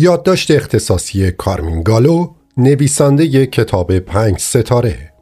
[0.00, 5.12] یادداشت اختصاصی کارمین گالو نویسنده کتاب پنج ستاره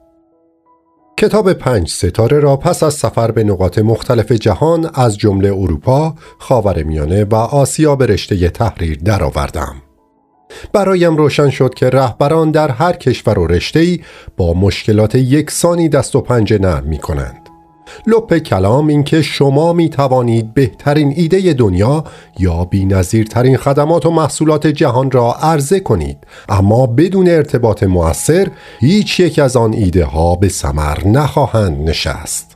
[1.16, 7.24] کتاب پنج ستاره را پس از سفر به نقاط مختلف جهان از جمله اروپا، خاورمیانه
[7.24, 9.74] و آسیا به رشته تحریر درآوردم.
[10.72, 14.00] برایم روشن شد که رهبران در هر کشور و رشته‌ای
[14.36, 17.45] با مشکلات یکسانی دست و پنجه نرم می کنند.
[18.06, 22.04] لپ کلام اینکه شما می توانید بهترین ایده دنیا
[22.38, 26.18] یا بینظیرترین خدمات و محصولات جهان را عرضه کنید.
[26.48, 28.48] اما بدون ارتباط موثر
[28.80, 32.55] هیچ یک از آن ایده ها به ثمر نخواهند نشست.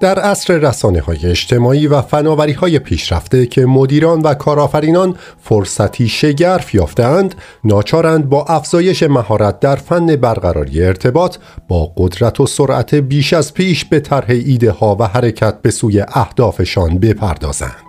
[0.00, 6.74] در عصر رسانه های اجتماعی و فناوری های پیشرفته که مدیران و کارآفرینان فرصتی شگرف
[6.74, 7.34] یافتند
[7.64, 11.36] ناچارند با افزایش مهارت در فن برقراری ارتباط
[11.68, 16.00] با قدرت و سرعت بیش از پیش به طرح ایده ها و حرکت به سوی
[16.00, 17.88] اهدافشان بپردازند.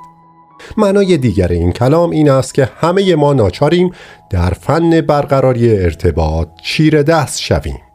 [0.77, 3.91] معنای دیگر این کلام این است که همه ما ناچاریم
[4.29, 7.88] در فن برقراری ارتباط چیر دست شویم.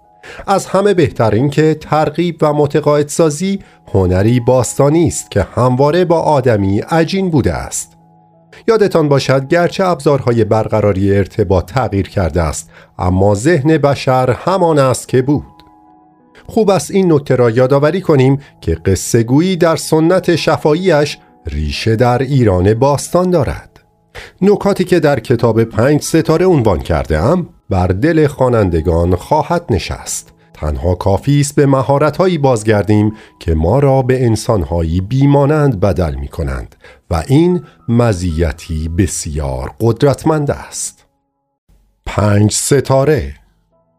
[0.46, 6.80] از همه بهتر این که ترغیب و متقاعدسازی هنری باستانی است که همواره با آدمی
[6.80, 7.94] عجین بوده است.
[8.68, 15.22] یادتان باشد گرچه ابزارهای برقراری ارتباط تغییر کرده است اما ذهن بشر همان است که
[15.22, 15.44] بود.
[16.46, 22.18] خوب است این نکته را یادآوری کنیم که قصه گویی در سنت شفاییش ریشه در
[22.18, 23.80] ایران باستان دارد.
[24.42, 30.34] نکاتی که در کتاب پنج ستاره عنوان کرده ام بر دل خوانندگان خواهد نشست.
[30.54, 36.76] تنها کافی است به مهارت‌هایی بازگردیم که ما را به انسانهایی بیمانند بدل می کنند
[37.10, 41.04] و این مزیتی بسیار قدرتمند است.
[42.06, 43.34] پنج ستاره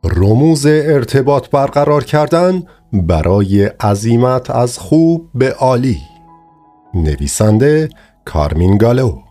[0.03, 5.99] رموز ارتباط برقرار کردن برای عظیمت از خوب به عالی.
[6.93, 7.89] نویسنده
[8.25, 9.24] کارمین گالو.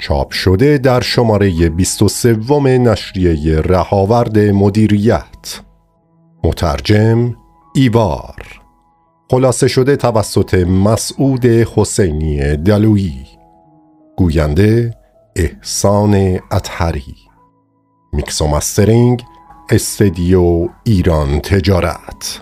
[0.00, 2.36] چاپ شده در شماره 23
[2.78, 5.60] نشریه رهاورد مدیریت.
[6.44, 7.36] مترجم
[7.74, 8.60] ایوار.
[9.30, 13.26] خلاصه شده توسط مسعود حسینی دلویی
[14.16, 14.94] گوینده
[15.36, 17.16] احسان اطهری.
[18.12, 19.22] میکس و مسترینگ
[19.70, 22.40] استدیو ایران تجارت.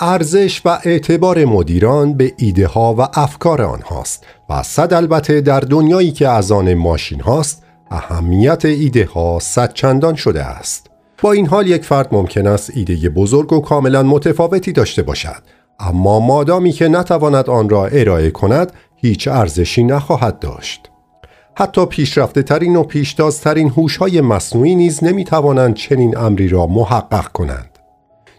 [0.00, 4.24] ارزش و اعتبار مدیران به ایده ها و افکار آنهاست.
[4.50, 10.14] و صد البته در دنیایی که از آن ماشین هاست اهمیت ایده ها صد چندان
[10.14, 10.90] شده است.
[11.22, 15.42] با این حال یک فرد ممکن است ایده بزرگ و کاملا متفاوتی داشته باشد
[15.80, 20.90] اما مادامی که نتواند آن را ارائه کند هیچ ارزشی نخواهد داشت.
[21.54, 27.32] حتی پیشرفته ترین و پیشتازترین هوش های مصنوعی نیز نمی توانند چنین امری را محقق
[27.32, 27.75] کنند.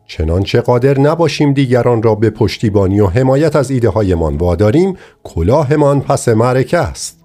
[0.07, 6.27] چنانچه قادر نباشیم دیگران را به پشتیبانی و حمایت از ایده هایمان واداریم کلاهمان پس
[6.27, 7.17] معرکه است.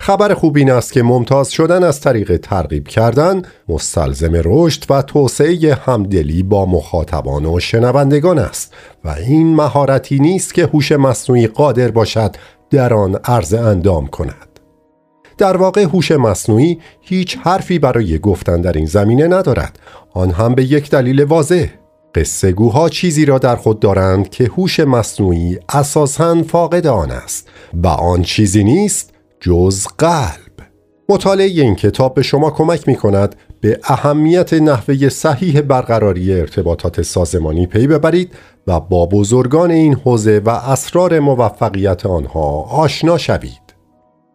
[0.00, 5.74] خبر خوب این است که ممتاز شدن از طریق ترغیب کردن مستلزم رشد و توسعه
[5.74, 12.36] همدلی با مخاطبان و شنوندگان است و این مهارتی نیست که هوش مصنوعی قادر باشد
[12.70, 14.48] در آن عرض اندام کند.
[15.38, 19.78] در واقع هوش مصنوعی هیچ حرفی برای گفتن در این زمینه ندارد.
[20.12, 21.66] آن هم به یک دلیل واضح.
[22.14, 27.86] قصه گوها چیزی را در خود دارند که هوش مصنوعی اساساً فاقد آن است و
[27.86, 30.54] آن چیزی نیست جز قلب.
[31.08, 37.66] مطالعه این کتاب به شما کمک می کند به اهمیت نحوه صحیح برقراری ارتباطات سازمانی
[37.66, 38.32] پی ببرید
[38.66, 43.63] و با بزرگان این حوزه و اسرار موفقیت آنها آشنا شوید.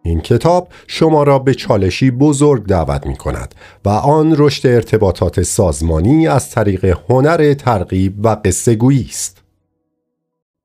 [0.02, 6.28] این کتاب شما را به چالشی بزرگ دعوت می کند و آن رشد ارتباطات سازمانی
[6.28, 8.78] از طریق هنر ترغیب و قصه
[9.08, 9.42] است.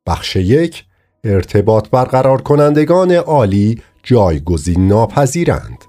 [0.08, 0.86] بخش یک
[1.24, 5.86] ارتباط برقرار کنندگان عالی جایگزین ناپذیرند.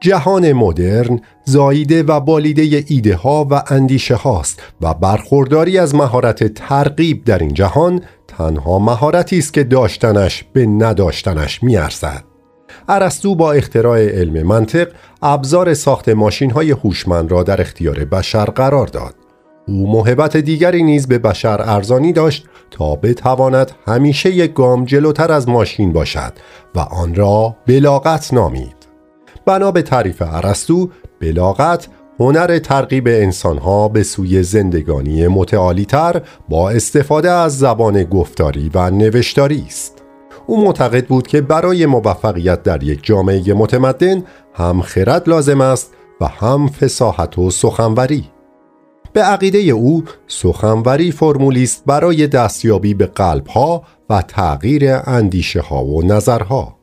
[0.00, 7.24] جهان مدرن زاییده و بالیده ایده ها و اندیشه هاست و برخورداری از مهارت ترغیب
[7.24, 12.29] در این جهان تنها مهارتی است که داشتنش به نداشتنش میارزد.
[12.90, 14.88] ارسطو با اختراع علم منطق
[15.22, 19.14] ابزار ساخت ماشین های هوشمند را در اختیار بشر قرار داد.
[19.68, 25.48] او محبت دیگری نیز به بشر ارزانی داشت تا بتواند همیشه یک گام جلوتر از
[25.48, 26.32] ماشین باشد
[26.74, 28.76] و آن را بلاغت نامید.
[29.46, 30.90] بنا به تعریف ارسطو
[31.20, 31.88] بلاغت
[32.20, 39.99] هنر ترغیب انسانها به سوی زندگانی متعالیتر با استفاده از زبان گفتاری و نوشتاری است.
[40.46, 46.26] او معتقد بود که برای موفقیت در یک جامعه متمدن هم خرد لازم است و
[46.26, 48.30] هم فساحت و سخنوری.
[49.12, 56.02] به عقیده او سخنوری فرمولی است برای دستیابی به قلبها و تغییر اندیشه ها و
[56.02, 56.76] نظرها.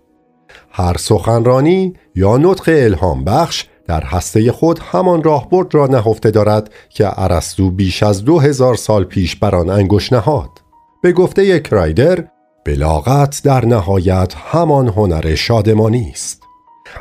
[0.72, 7.24] هر سخنرانی یا نطق الهام بخش در هسته خود همان راهبرد را نهفته دارد که
[7.24, 10.50] ارسطو بیش از دو هزار سال پیش بر آن انگشت نهاد.
[11.04, 12.28] به گفته کرایدر
[12.68, 16.44] بلاغت در نهایت همان هنر شادمانی است.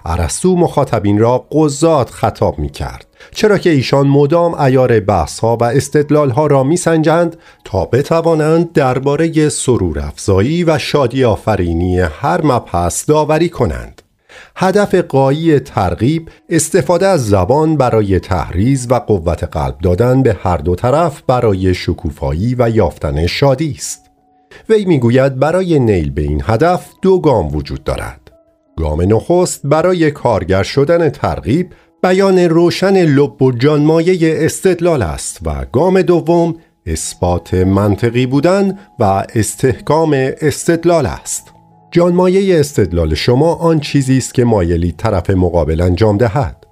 [0.04, 5.64] ارسطو مخاطبین را قضات خطاب می کرد چرا که ایشان مدام ایار بحث ها و
[5.64, 13.08] استدلال ها را می سنجند تا بتوانند درباره سرور افزایی و شادی آفرینی هر مبحث
[13.08, 14.02] داوری کنند.
[14.56, 20.74] هدف قایی ترغیب استفاده از زبان برای تحریز و قوت قلب دادن به هر دو
[20.74, 24.05] طرف برای شکوفایی و یافتن شادی است.
[24.68, 28.20] وی می‌گوید برای نیل به این هدف دو گام وجود دارد.
[28.76, 31.72] گام نخست برای کارگر شدن ترغیب
[32.02, 36.54] بیان روشن لب و جانمایه استدلال است و گام دوم
[36.86, 39.04] اثبات منطقی بودن و
[39.34, 41.52] استحکام استدلال است.
[41.90, 46.65] جانمایه استدلال شما آن چیزی است که مایلی طرف مقابل انجام دهد.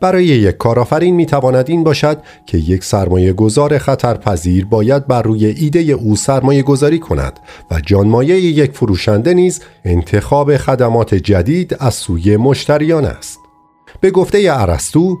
[0.00, 5.46] برای یک کارآفرین می تواند این باشد که یک سرمایه گذار خطرپذیر باید بر روی
[5.46, 7.40] ایده او سرمایه گذاری کند
[7.70, 13.38] و جانمایه یک فروشنده نیز انتخاب خدمات جدید از سوی مشتریان است.
[14.00, 15.18] به گفته ارسطو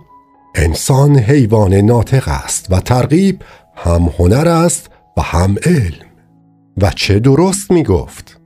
[0.54, 3.42] انسان حیوان ناطق است و ترغیب
[3.76, 6.12] هم هنر است و هم علم.
[6.76, 8.40] و چه درست می گفت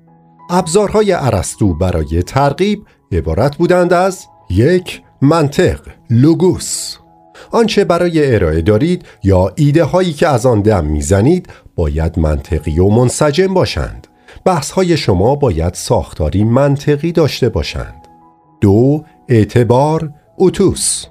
[0.50, 5.81] ابزارهای ارسطو برای ترغیب عبارت بودند از یک منطق
[6.11, 6.96] لوگوس.
[7.50, 12.88] آنچه برای ارائه دارید یا ایده هایی که از آن دم می‌زنید باید منطقی و
[12.88, 14.06] منسجم باشند.
[14.44, 18.08] بحث های شما باید ساختاری منطقی داشته باشند.
[18.61, 21.05] دو اعتبار اوتوس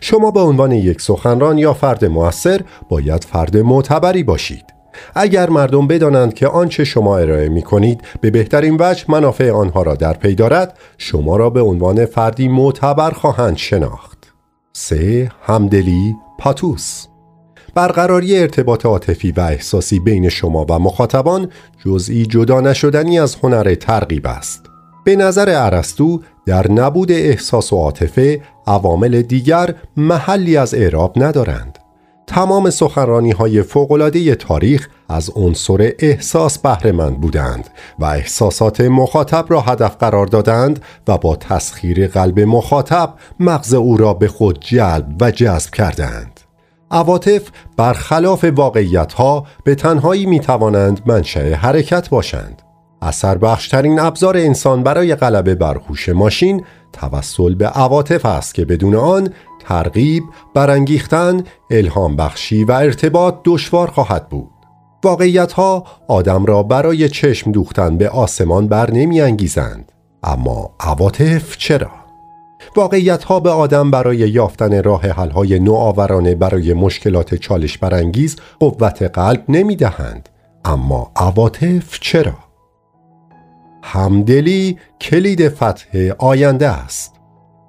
[0.00, 4.71] شما به عنوان یک سخنران یا فرد موثر باید فرد معتبری باشید.
[5.14, 9.94] اگر مردم بدانند که آنچه شما ارائه می کنید به بهترین وجه منافع آنها را
[9.94, 14.32] در پی دارد شما را به عنوان فردی معتبر خواهند شناخت.
[14.72, 15.30] 3.
[15.42, 17.06] همدلی پاتوس.
[17.74, 21.48] برقراری ارتباط عاطفی و احساسی بین شما و مخاطبان
[21.84, 24.62] جزئی جدا نشدنی از هنر ترغیب است.
[25.04, 31.78] به نظر ارسطو در نبود احساس و عاطفه عوامل دیگر محلی از اعراب ندارند.
[32.32, 39.96] تمام سخنرانی های فوقلاده تاریخ از عنصر احساس بهرهمند بودند و احساسات مخاطب را هدف
[39.96, 45.70] قرار دادند و با تسخیر قلب مخاطب مغز او را به خود جلب و جذب
[45.70, 46.40] کردند.
[46.90, 47.42] عواطف
[47.76, 52.62] برخلاف واقعیت ها به تنهایی می توانند منشأ حرکت باشند.
[53.02, 58.94] اثر بخشترین ابزار انسان برای غلبه بر هوش ماشین توسل به عواطف است که بدون
[58.94, 59.28] آن
[59.68, 60.22] ترغیب،
[60.54, 64.50] برانگیختن، الهام بخشی و ارتباط دشوار خواهد بود.
[65.04, 69.92] واقعیت ها آدم را برای چشم دوختن به آسمان بر نمی انگیزند.
[70.22, 71.90] اما عواطف چرا؟
[72.76, 79.02] واقعیت ها به آدم برای یافتن راه حل های نوآورانه برای مشکلات چالش برانگیز قوت
[79.02, 80.28] قلب نمی دهند.
[80.64, 82.34] اما عواطف چرا؟
[83.82, 87.14] همدلی کلید فتح آینده است.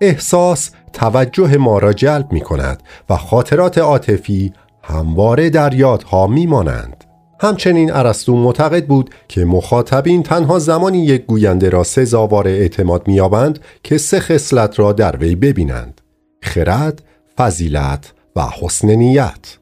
[0.03, 4.53] احساس توجه ما را جلب می کند و خاطرات عاطفی
[4.83, 7.03] همواره در یادها می مانند.
[7.39, 13.97] همچنین ارسطو معتقد بود که مخاطبین تنها زمانی یک گوینده را سزاوار اعتماد مییابند که
[13.97, 16.01] سه خصلت را در وی ببینند
[16.41, 17.01] خرد،
[17.37, 19.57] فضیلت و حسن نیت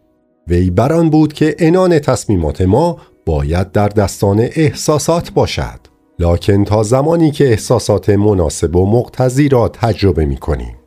[0.48, 5.91] وی بران بود که انان تصمیمات ما باید در دستان احساسات باشد
[6.22, 10.78] لکن تا زمانی که احساسات مناسب و مقتضی را تجربه می کنیم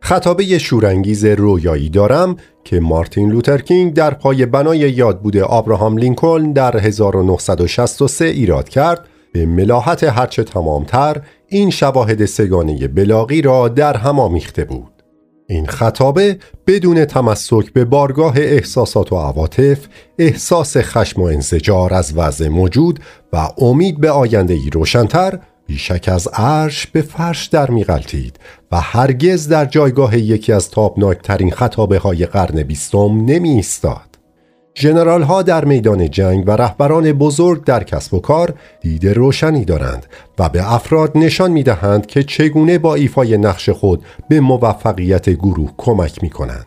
[0.00, 8.24] خطابه شورانگیز رویایی دارم که مارتین لوترکینگ در پای بنای یادبود آبراهام لینکلن در 1963
[8.24, 14.91] ایراد کرد به ملاحت هرچه تمامتر این شواهد سگانه بلاغی را در هم آمیخته بود.
[15.46, 19.78] این خطابه بدون تمسک به بارگاه احساسات و عواطف
[20.18, 23.00] احساس خشم و انزجار از وضع موجود
[23.32, 28.38] و امید به آینده ای روشنتر بیشک از عرش به فرش در میغلطید
[28.72, 34.11] و هرگز در جایگاه یکی از تابناکترین خطابه های قرن بیستم نمی ایستاد.
[34.74, 40.06] جنرال ها در میدان جنگ و رهبران بزرگ در کسب و کار دید روشنی دارند
[40.38, 45.70] و به افراد نشان می دهند که چگونه با ایفای نقش خود به موفقیت گروه
[45.76, 46.66] کمک می کنند.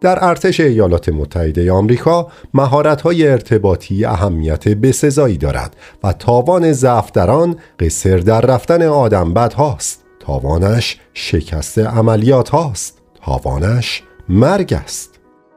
[0.00, 7.56] در ارتش ایالات متحده آمریکا مهارت‌های ارتباطی اهمیت بسزایی دارد و تاوان ضعف در آن
[7.80, 10.04] قصر در رفتن آدم بد هاست.
[10.20, 12.98] تاوانش شکست عملیات هاست.
[13.24, 15.11] تاوانش مرگ است.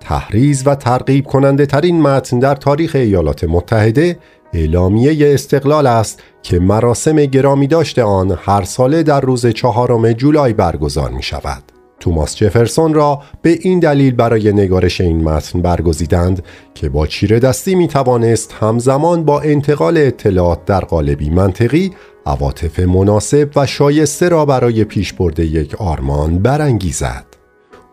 [0.06, 4.20] تحریز و ترغیب کننده ترین متن در تاریخ ایالات متحده
[4.54, 11.12] اعلامیه استقلال است که مراسم گرامی داشته آن هر ساله در روز چهارم جولای برگزار
[11.12, 11.64] می شود.
[12.00, 16.44] توماس جفرسون را به این دلیل برای نگارش این متن برگزیدند
[16.74, 21.92] که با چیره دستی می توانست همزمان با انتقال اطلاعات در قالبی منطقی
[22.26, 27.35] عواطف مناسب و شایسته را برای پیشبرد یک آرمان برانگیزد.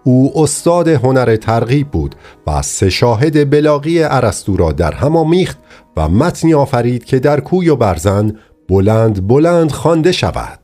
[0.05, 2.15] او استاد هنر ترغیب بود
[2.47, 5.59] و سه شاهد بلاغی ارسطو را در هم آمیخت
[5.97, 8.37] و متنی آفرید که در کوی و برزن
[8.69, 10.59] بلند بلند خوانده شود.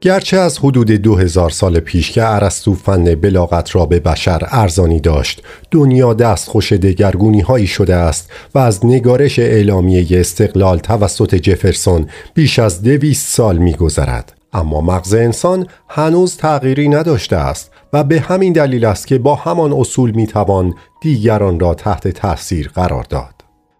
[0.00, 5.00] گرچه از حدود دو هزار سال پیش که ارسطو فن بلاغت را به بشر ارزانی
[5.00, 12.06] داشت دنیا دست خوش دگرگونی هایی شده است و از نگارش اعلامیه استقلال توسط جفرسون
[12.34, 14.41] بیش از دویست سال میگذرد.
[14.52, 19.72] اما مغز انسان هنوز تغییری نداشته است و به همین دلیل است که با همان
[19.72, 23.34] اصول می‌توان دیگران را تحت تاثیر قرار داد.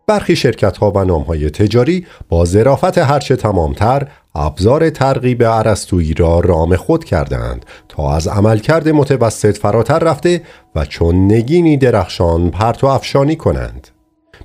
[0.07, 6.41] برخی شرکت ها و نام های تجاری با ظرافت هرچه تمامتر ابزار ترغیب ارسطویی را
[6.41, 10.43] رام خود کردند تا از عملکرد متوسط فراتر رفته
[10.75, 13.89] و چون نگینی درخشان پرتوافشانی کنند.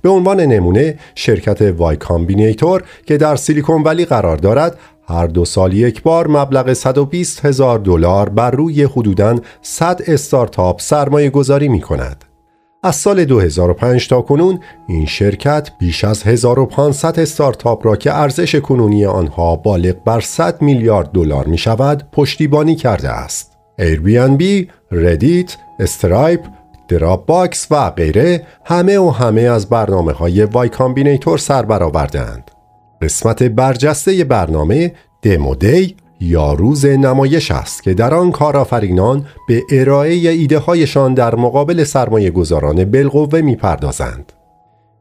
[0.01, 4.77] به عنوان نمونه شرکت Y Combinator که در سیلیکون ولی قرار دارد
[5.09, 11.29] هر دو سال یک بار مبلغ 120 هزار دلار بر روی حدوداً 100 استارتاپ سرمایه
[11.29, 12.25] گذاری می کند.
[12.83, 19.05] از سال 2005 تا کنون این شرکت بیش از 1500 استارتاپ را که ارزش کنونی
[19.05, 23.57] آنها بالغ بر 100 میلیارد دلار می شود پشتیبانی کرده است.
[23.81, 24.43] Airbnb،
[24.91, 26.39] Reddit، Stripe،
[26.87, 32.51] Dropbox و غیره همه و همه از برنامه های Y Combinator سر برآوردند.
[33.01, 40.13] قسمت برجسته برنامه دمو دی یا روز نمایش است که در آن کارآفرینان به ارائه
[40.13, 44.33] ایده هایشان در مقابل سرمایه گذاران بالقوه می پردازند.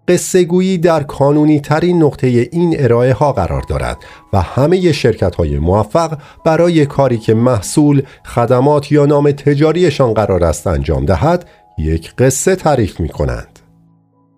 [0.08, 3.96] قصه گویی در کانونی ترین نقطه این ارائه ها قرار دارد
[4.32, 10.66] و همه شرکت های موفق برای کاری که محصول، خدمات یا نام تجاریشان قرار است
[10.66, 11.48] انجام دهد
[11.78, 13.55] یک قصه تعریف می کنند.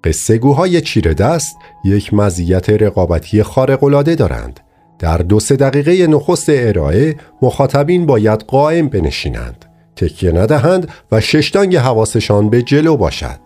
[0.04, 4.60] قصه گوهای چیره دست یک مزیت رقابتی خارق‌العاده دارند.
[4.98, 9.64] در دو سه دقیقه نخست ارائه مخاطبین باید قائم بنشینند
[9.96, 13.38] تکیه ندهند و ششتانگ حواسشان به جلو باشد.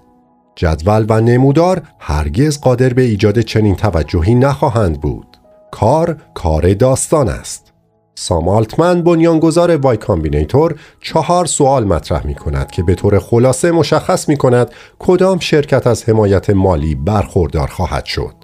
[0.57, 5.27] جدول و نمودار هرگز قادر به ایجاد چنین توجهی نخواهند بود.
[5.71, 7.72] کار کار داستان است.
[8.15, 14.29] سام آلتمن بنیانگذار وای کامبینیتور چهار سوال مطرح می کند که به طور خلاصه مشخص
[14.29, 18.35] می کند کدام شرکت از حمایت مالی برخوردار خواهد شد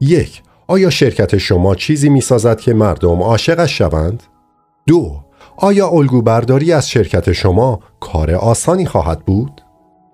[0.00, 4.22] یک آیا شرکت شما چیزی می سازد که مردم عاشقش شوند؟
[4.86, 5.16] دو
[5.56, 9.62] آیا الگو برداری از شرکت شما کار آسانی خواهد بود؟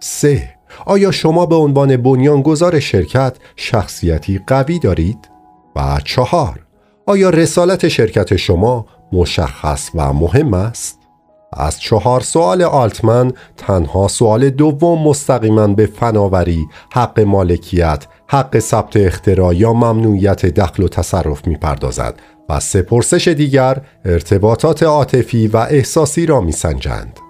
[0.00, 0.54] سه
[0.86, 5.28] آیا شما به عنوان بنیانگذار شرکت شخصیتی قوی دارید؟
[5.76, 6.67] و چهار
[7.08, 10.98] آیا رسالت شرکت شما مشخص و مهم است؟
[11.52, 19.54] از چهار سوال آلتمن تنها سوال دوم مستقیما به فناوری، حق مالکیت، حق ثبت اختراع
[19.54, 22.14] یا ممنوعیت دخل و تصرف می پردازد
[22.48, 27.20] و سه پرسش دیگر ارتباطات عاطفی و احساسی را می سنجند.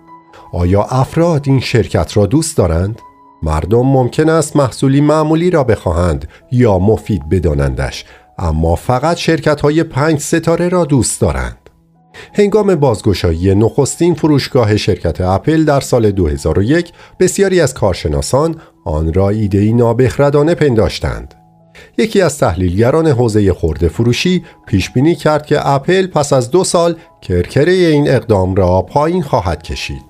[0.52, 3.00] آیا افراد این شرکت را دوست دارند؟
[3.42, 8.04] مردم ممکن است محصولی معمولی را بخواهند یا مفید بدانندش
[8.38, 11.58] اما فقط شرکت های پنج ستاره را دوست دارند.
[12.34, 19.72] هنگام بازگشایی نخستین فروشگاه شرکت اپل در سال 2001 بسیاری از کارشناسان آن را ایدهی
[19.72, 21.34] نابخردانه پنداشتند.
[21.98, 26.96] یکی از تحلیلگران حوزه خورده فروشی پیش بینی کرد که اپل پس از دو سال
[27.20, 30.07] کرکره این اقدام را پایین خواهد کشید.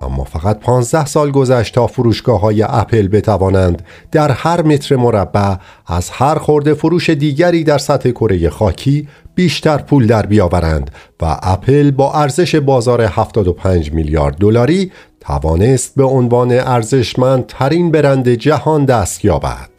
[0.00, 5.54] اما فقط 15 سال گذشت تا فروشگاه های اپل بتوانند در هر متر مربع
[5.86, 10.90] از هر خورده فروش دیگری در سطح کره خاکی بیشتر پول در بیاورند
[11.22, 19.24] و اپل با ارزش بازار 75 میلیارد دلاری توانست به عنوان ارزشمندترین برند جهان دست
[19.24, 19.77] یابد.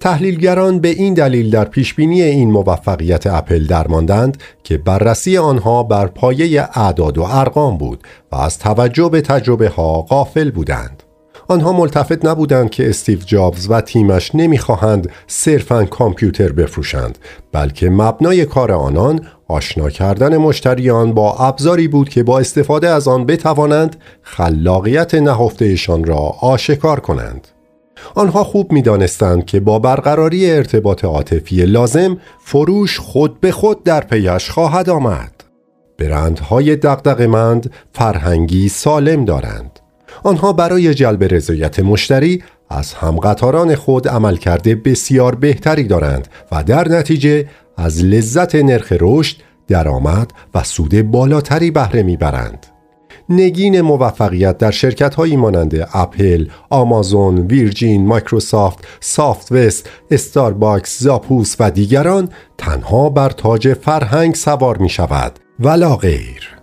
[0.00, 6.68] تحلیلگران به این دلیل در پیشبینی این موفقیت اپل درماندند که بررسی آنها بر پایه
[6.74, 11.02] اعداد و ارقام بود و از توجه به تجربه ها غافل بودند.
[11.48, 17.18] آنها ملتفت نبودند که استیو جابز و تیمش نمی‌خواهند صرفا کامپیوتر بفروشند
[17.52, 23.26] بلکه مبنای کار آنان آشنا کردن مشتریان با ابزاری بود که با استفاده از آن
[23.26, 27.48] بتوانند خلاقیت نهفتهشان را آشکار کنند
[28.14, 34.00] آنها خوب می دانستند که با برقراری ارتباط عاطفی لازم فروش خود به خود در
[34.00, 35.44] پیش خواهد آمد
[35.98, 39.80] برندهای دقدقمند فرهنگی سالم دارند
[40.22, 47.48] آنها برای جلب رضایت مشتری از همقطاران خود عملکرد بسیار بهتری دارند و در نتیجه
[47.76, 49.36] از لذت نرخ رشد،
[49.68, 52.66] درآمد و سود بالاتری بهره می‌برند.
[53.28, 61.70] نگین موفقیت در شرکت هایی مانند اپل، آمازون، ویرجین، مایکروسافت، ساوت وست، استارباکس، زاپوس و
[61.70, 62.28] دیگران
[62.58, 66.56] تنها بر تاج فرهنگ سوار می شود ولا غیر.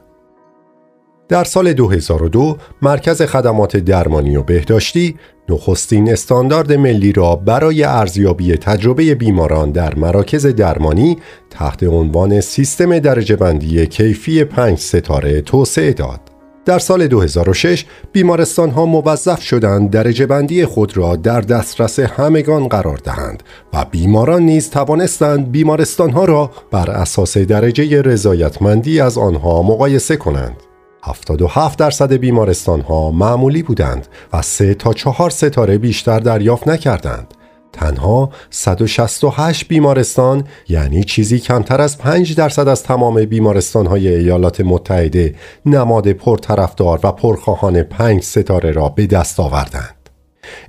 [1.29, 5.15] در سال 2002 مرکز خدمات درمانی و بهداشتی
[5.50, 11.17] نخستین استاندارد ملی را برای ارزیابی تجربه بیماران در مراکز درمانی
[11.50, 16.33] تحت عنوان سیستم درجه بندی کیفی پنج ستاره توسعه داد.
[16.65, 22.98] در سال 2006 بیمارستان ها موظف شدند درجه بندی خود را در دسترس همگان قرار
[22.98, 23.43] دهند
[23.74, 30.55] و بیماران نیز توانستند بیمارستان ها را بر اساس درجه رضایتمندی از آنها مقایسه کنند.
[31.03, 37.34] 77 درصد بیمارستان ها معمولی بودند و 3 تا 4 ستاره بیشتر دریافت نکردند.
[37.74, 45.36] تنها 168 بیمارستان یعنی چیزی کمتر از 5 درصد از تمام بیمارستان های ایالات متحده
[45.65, 50.03] نماد پرطرفدار و پرخواهان 5 ستاره را به دست آوردند.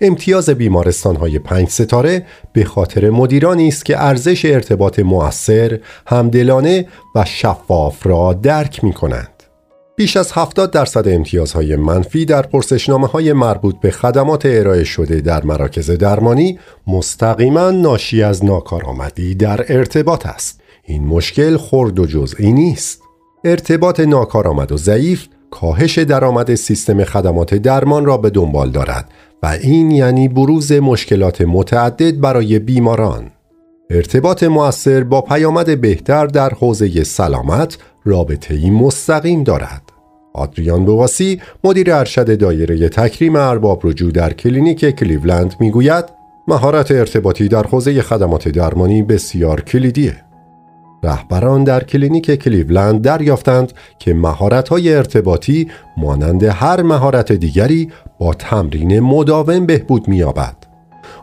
[0.00, 7.24] امتیاز بیمارستان های پنج ستاره به خاطر مدیرانی است که ارزش ارتباط مؤثر، همدلانه و
[7.24, 9.33] شفاف را درک می کنند.
[9.96, 15.44] بیش از 70 درصد امتیازهای منفی در پرسشنامه های مربوط به خدمات ارائه شده در
[15.44, 20.60] مراکز درمانی مستقیما ناشی از ناکارآمدی در ارتباط است.
[20.84, 23.00] این مشکل خرد و جزئی نیست.
[23.44, 29.08] ارتباط ناکارآمد و ضعیف کاهش درآمد سیستم خدمات درمان را به دنبال دارد
[29.42, 33.30] و این یعنی بروز مشکلات متعدد برای بیماران.
[33.90, 39.83] ارتباط مؤثر با پیامد بهتر در حوزه سلامت رابطه ای مستقیم دارد.
[40.34, 46.04] آدریان بواسی مدیر ارشد دایره تکریم ارباب رجوع در کلینیک کلیولند می‌گوید
[46.48, 50.16] مهارت ارتباطی در حوزه خدمات درمانی بسیار کلیدیه.
[51.02, 59.66] رهبران در کلینیک کلیولند دریافتند که مهارت‌های ارتباطی مانند هر مهارت دیگری با تمرین مداوم
[59.66, 60.56] بهبود می‌یابد.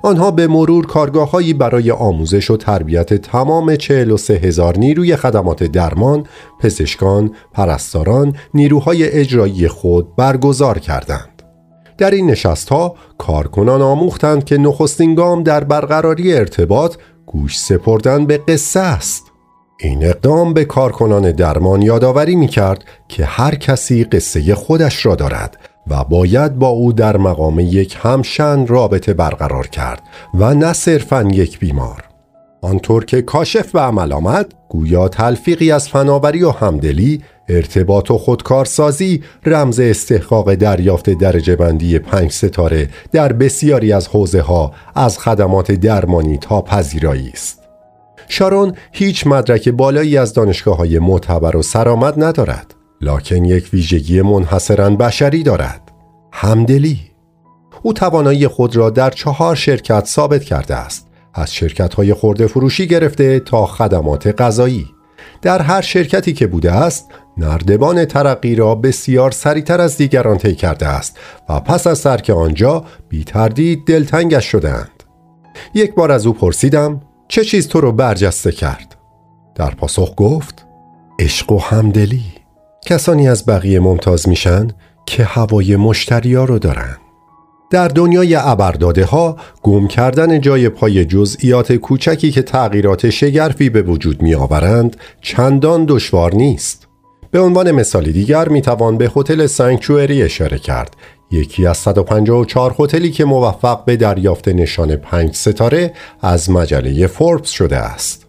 [0.04, 6.26] آنها به مرور کارگاههایی برای آموزش و تربیت تمام 43 هزار نیروی خدمات درمان،
[6.60, 11.44] پزشکان، پرستاران، نیروهای اجرایی خود برگزار کردند.
[11.98, 18.38] در این نشست ها کارکنان آموختند که نخستین گام در برقراری ارتباط گوش سپردن به
[18.38, 19.32] قصه است.
[19.80, 25.58] این اقدام به کارکنان درمان یادآوری می کرد که هر کسی قصه خودش را دارد
[25.88, 30.02] و باید با او در مقام یک همشن رابطه برقرار کرد
[30.34, 32.04] و نه صرفا یک بیمار.
[32.62, 39.24] آنطور که کاشف به عمل آمد گویا تلفیقی از فناوری و همدلی ارتباط و خودکارسازی
[39.46, 46.38] رمز استحقاق دریافت درجه بندی پنج ستاره در بسیاری از حوزه ها از خدمات درمانی
[46.38, 47.62] تا پذیرایی است.
[48.28, 52.81] شارون هیچ مدرک بالایی از دانشگاه های معتبر و سرآمد ندارد.
[53.02, 55.92] لکن یک ویژگی منحصرا بشری دارد.
[56.32, 57.00] همدلی.
[57.82, 61.08] او توانایی خود را در چهار شرکت ثابت کرده است.
[61.34, 64.86] از شرکت های خورده فروشی گرفته تا خدمات غذایی.
[65.42, 67.06] در هر شرکتی که بوده است
[67.38, 71.18] نردبان ترقی را بسیار سریعتر از دیگران طی کرده است
[71.50, 75.04] و پس از ترک آنجا بی تردید دلتنگش شدهاند.
[75.74, 78.96] یک بار از او پرسیدم چه چیز تو رو برجسته کرد؟
[79.56, 80.66] در پاسخ گفت
[81.20, 82.41] عشق و همدلی.
[82.86, 84.68] کسانی از بقیه ممتاز میشن
[85.06, 86.98] که هوای مشتریا رو دارن
[87.72, 94.22] در دنیای ابرداده ها گم کردن جای پای جزئیات کوچکی که تغییرات شگرفی به وجود
[94.22, 96.88] می آورند چندان دشوار نیست.
[97.32, 100.96] به عنوان مثال دیگر می توان به هتل سانکچوئری اشاره کرد
[101.32, 107.78] یکی از 154 هتلی که موفق به دریافت نشان پنج ستاره از مجله فوربس شده
[107.78, 108.28] است.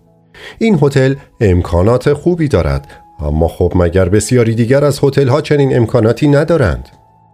[0.58, 6.28] این هتل امکانات خوبی دارد اما خب مگر بسیاری دیگر از هتل ها چنین امکاناتی
[6.28, 6.88] ندارند؟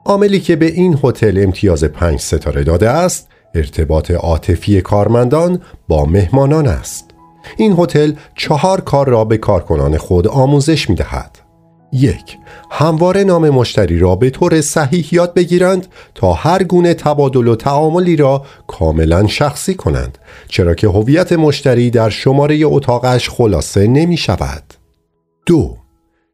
[0.04, 6.66] عاملی که به این هتل امتیاز پنج ستاره داده است ارتباط عاطفی کارمندان با مهمانان
[6.66, 7.10] است.
[7.56, 11.38] این هتل چهار کار را به کارکنان خود آموزش می دهد
[11.92, 12.38] یک
[12.70, 18.16] همواره نام مشتری را به طور صحیح یاد بگیرند تا هر گونه تبادل و تعاملی
[18.16, 24.77] را کاملا شخصی کنند چرا که هویت مشتری در شماره اتاقش خلاصه نمی شود
[25.48, 25.76] دو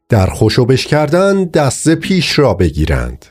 [0.09, 3.25] در خوشوبش کردن دست پیش را بگیرند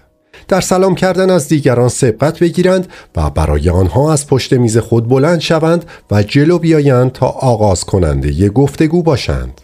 [0.49, 5.41] در سلام کردن از دیگران سبقت بگیرند و برای آنها از پشت میز خود بلند
[5.41, 9.61] شوند و جلو بیایند تا آغاز کننده ی گفتگو باشند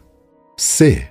[0.56, 1.02] 3.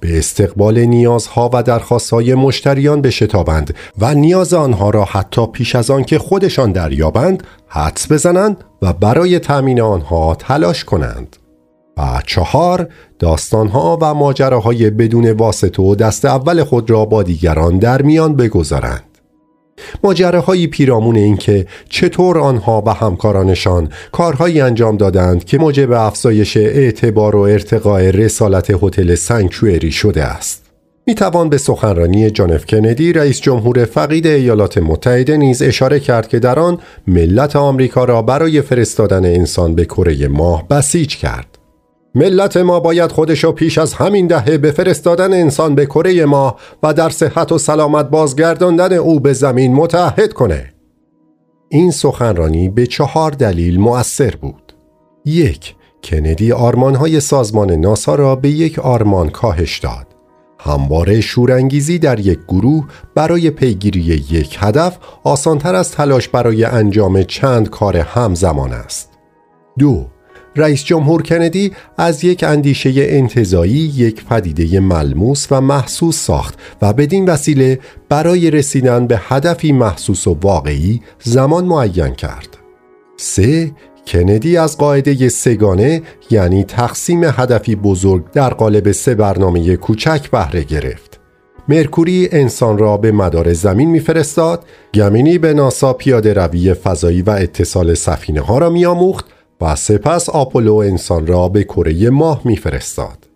[0.00, 6.04] به استقبال نیازها و درخواستهای مشتریان بشتابند و نیاز آنها را حتی پیش از آن
[6.04, 11.36] که خودشان دریابند حدس بزنند و برای تأمین آنها تلاش کنند.
[12.00, 18.02] و چهار داستانها و ماجراهای بدون واسطه و دست اول خود را با دیگران در
[18.02, 19.04] میان بگذارند.
[20.04, 27.40] ماجراهایی پیرامون اینکه چطور آنها و همکارانشان کارهایی انجام دادند که موجب افزایش اعتبار و
[27.40, 30.70] ارتقاء رسالت هتل سنکچوئری شده است.
[31.06, 36.28] می توان به سخنرانی جان اف کندی رئیس جمهور فقید ایالات متحده نیز اشاره کرد
[36.28, 41.49] که در آن ملت آمریکا را برای فرستادن انسان به کره ماه بسیج کرد.
[42.14, 46.94] ملت ما باید خودشو پیش از همین دهه به فرستادن انسان به کره ما و
[46.94, 50.72] در صحت و سلامت بازگرداندن او به زمین متحد کنه.
[51.68, 54.72] این سخنرانی به چهار دلیل مؤثر بود.
[55.24, 60.06] یک، کندی آرمانهای سازمان ناسا را به یک آرمان کاهش داد.
[60.58, 67.70] همواره شورانگیزی در یک گروه برای پیگیری یک هدف آسانتر از تلاش برای انجام چند
[67.70, 69.10] کار همزمان است.
[69.78, 70.06] دو،
[70.56, 77.24] رئیس جمهور کندی از یک اندیشه انتظایی یک پدیده ملموس و محسوس ساخت و بدین
[77.24, 82.56] وسیله برای رسیدن به هدفی محسوس و واقعی زمان معین کرد.
[83.16, 83.70] 3.
[84.06, 91.20] کندی از قاعده سگانه یعنی تقسیم هدفی بزرگ در قالب سه برنامه کوچک بهره گرفت.
[91.68, 97.94] مرکوری انسان را به مدار زمین میفرستاد، گمینی به ناسا پیاده روی فضایی و اتصال
[97.94, 99.24] سفینه ها را میآموخت
[99.60, 103.28] و سپس آپولو انسان را به کره ماه میفرستاد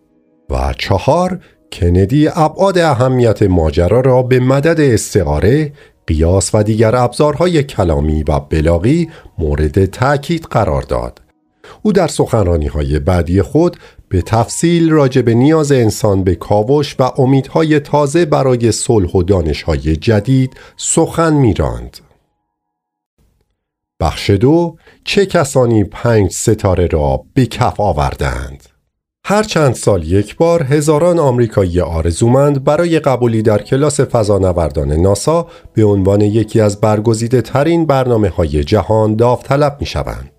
[0.50, 1.40] و چهار
[1.72, 5.72] کندی ابعاد اهمیت ماجرا را به مدد استعاره
[6.06, 9.08] قیاس و دیگر ابزارهای کلامی و بلاغی
[9.38, 11.20] مورد تأکید قرار داد
[11.82, 13.76] او در سخنرانی های بعدی خود
[14.08, 19.96] به تفصیل راجع به نیاز انسان به کاوش و امیدهای تازه برای صلح و دانشهای
[19.96, 21.96] جدید سخن میراند.
[24.04, 28.68] بخش دو چه کسانی پنج ستاره را به کف آوردند؟
[29.26, 35.84] هر چند سال یک بار هزاران آمریکایی آرزومند برای قبولی در کلاس فضانوردان ناسا به
[35.84, 40.33] عنوان یکی از برگزیده ترین برنامه های جهان داوطلب می شوند.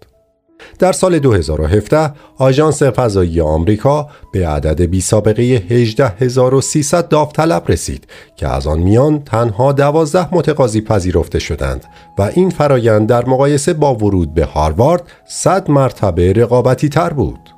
[0.79, 8.67] در سال 2017 آژانس فضایی آمریکا به عدد بی سابقه 18300 داوطلب رسید که از
[8.67, 11.83] آن میان تنها 12 متقاضی پذیرفته شدند
[12.17, 17.54] و این فرایند در مقایسه با ورود به هاروارد 100 مرتبه رقابتی تر بود.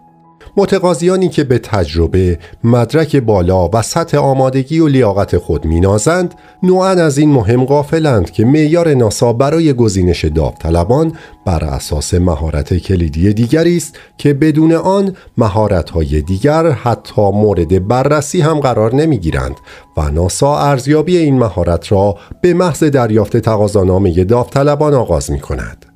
[0.58, 7.18] متقاضیانی که به تجربه، مدرک بالا و سطح آمادگی و لیاقت خود مینازند، نوعا از
[7.18, 11.14] این مهم غافلند که معیار ناسا برای گزینش داوطلبان
[11.46, 18.60] بر اساس مهارت کلیدی دیگری است که بدون آن مهارت‌های دیگر حتی مورد بررسی هم
[18.60, 19.56] قرار نمی‌گیرند
[19.98, 25.87] و ناسا ارزیابی این مهارت را به محض دریافت تقاضانامه داوطلبان آغاز می کند.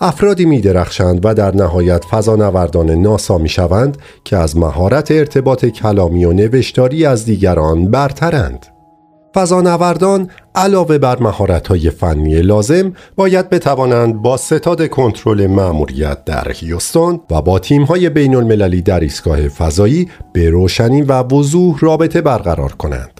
[0.00, 6.24] افرادی می درخشند و در نهایت فضانوردان ناسا می شوند که از مهارت ارتباط کلامی
[6.24, 8.66] و نوشتاری از دیگران برترند.
[9.34, 17.42] فضانوردان علاوه بر مهارت‌های فنی لازم باید بتوانند با ستاد کنترل مأموریت در هیوستون و
[17.42, 23.19] با تیم‌های بین المللی در ایستگاه فضایی به روشنی و وضوح رابطه برقرار کنند.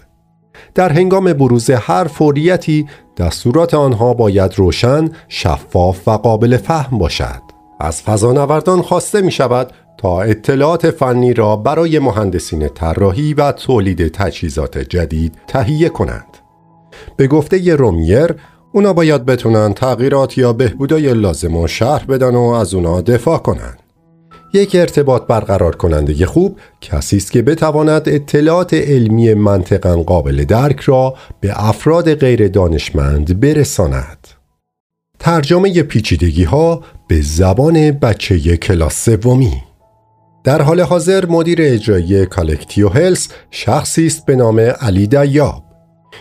[0.75, 7.41] در هنگام بروز هر فوریتی دستورات آنها باید روشن، شفاف و قابل فهم باشد.
[7.79, 14.77] از فضانوردان خواسته می شود تا اطلاعات فنی را برای مهندسین طراحی و تولید تجهیزات
[14.77, 16.37] جدید تهیه کنند.
[17.17, 18.35] به گفته رومیر
[18.71, 23.80] اونا باید بتونن تغییرات یا بهبودای لازم و شرح بدن و از اونا دفاع کنند.
[24.53, 31.15] یک ارتباط برقرار کننده خوب کسی است که بتواند اطلاعات علمی منطقا قابل درک را
[31.39, 34.27] به افراد غیر دانشمند برساند.
[35.19, 39.63] ترجمه پیچیدگی ها به زبان بچه کلاس سومی.
[40.43, 45.63] در حال حاضر مدیر اجرایی Collective Health شخصی است به نام علی دیاب.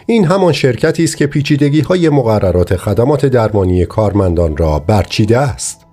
[0.06, 5.86] این همان شرکتی است که پیچیدگی های مقررات خدمات درمانی کارمندان را برچیده است.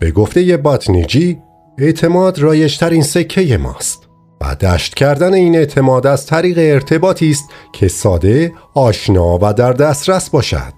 [0.00, 1.38] به گفته باتنیجی
[1.80, 4.08] اعتماد رایج‌ترین سکه ماست
[4.40, 10.30] و دشت کردن این اعتماد از طریق ارتباطی است که ساده، آشنا و در دسترس
[10.30, 10.72] باشد.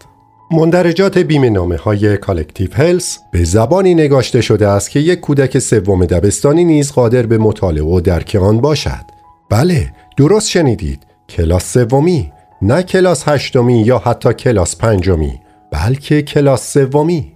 [0.51, 6.05] مندرجات بیمه نامه های Collective Health به زبانی نگاشته شده است که یک کودک سوم
[6.05, 9.05] دبستانی نیز قادر به مطالعه و درک آن باشد.
[9.51, 11.07] بله، درست شنیدید.
[11.29, 12.33] کلاس سومی،
[12.63, 15.41] نه کلاس هشتمی یا حتی کلاس پنجمی،
[15.73, 17.33] بلکه کلاس سومی.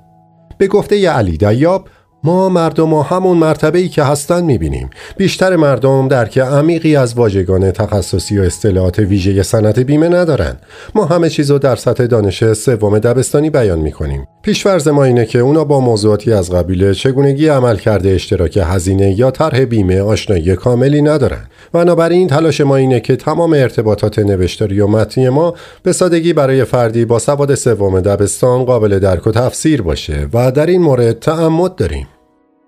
[0.58, 1.88] به گفته علی دیاب
[2.24, 4.90] ما مردمو همون مرتبه ای که هستن می‌بینیم.
[5.16, 10.56] بیشتر مردم درک عمیقی از واژگان تخصصی و اصطلاحات ویژه صنعت بیمه ندارن.
[10.94, 14.26] ما همه چیز رو در سطح دانش سوم دبستانی بیان می‌کنیم.
[14.42, 19.30] پیشفرض ما اینه که اونا با موضوعاتی از قبیل چگونگی عمل کرده اشتراک هزینه یا
[19.30, 21.44] طرح بیمه آشنایی کاملی ندارن.
[21.72, 27.04] بنابراین تلاش ما اینه که تمام ارتباطات نوشتاری و متنی ما به سادگی برای فردی
[27.04, 32.06] با سواد سوم دبستان قابل درک و تفسیر باشه و در این مورد تعمد داریم.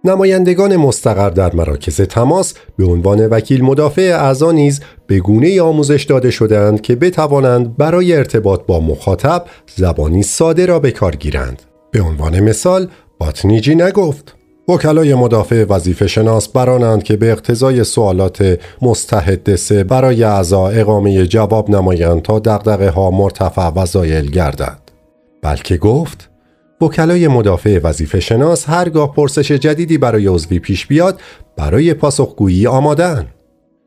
[0.04, 6.30] نمایندگان مستقر در مراکز تماس به عنوان وکیل مدافع اعضا نیز به گونه آموزش داده
[6.30, 9.44] شدند که بتوانند برای ارتباط با مخاطب
[9.76, 11.62] زبانی ساده را به کار گیرند.
[11.90, 14.35] به عنوان مثال باتنیجی نگفت
[14.68, 22.22] وکلای مدافع وظیفه شناس برانند که به اقتضای سوالات مستحدثه برای اعضا اقامه جواب نمایند
[22.22, 24.78] تا دقدقه ها مرتفع و زایل گردد
[25.42, 26.30] بلکه گفت
[26.80, 31.20] وکلای مدافع وظیفه شناس هرگاه پرسش جدیدی برای عضوی پیش بیاد
[31.56, 33.26] برای پاسخگویی آمادن.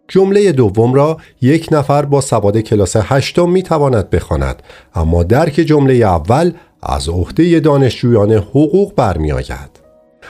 [0.07, 4.63] جمله دوم را یک نفر با سواد کلاس هشتم می تواند بخواند
[4.95, 6.51] اما درک جمله اول
[6.83, 9.79] از عهده دانشجویان حقوق برمیآید.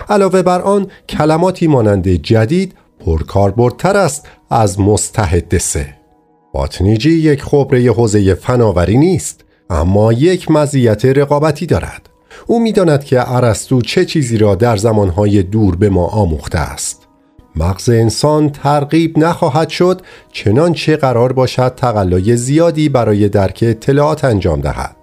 [0.09, 2.73] علاوه بر آن کلماتی مانند جدید
[3.05, 5.95] پرکاربردتر است از مستحدثه.
[6.53, 12.08] باتنیجی یک خبره حوزه فناوری نیست اما یک مزیت رقابتی دارد.
[12.49, 17.07] او می‌داند که ارسطو چه چیزی را در زمانهای دور به ما آموخته است.
[17.55, 24.95] مغز انسان ترغیب نخواهد شد چنانچه قرار باشد تقلای زیادی برای درک اطلاعات انجام دهد.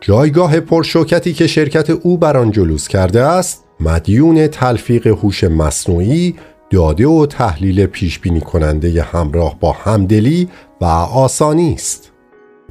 [0.00, 6.34] جایگاه پرشوکتی که شرکت او بر آن جلوس کرده است مدیون تلفیق هوش مصنوعی
[6.70, 10.48] داده و تحلیل پیش بینی کننده همراه با همدلی
[10.80, 12.12] و آسانی است.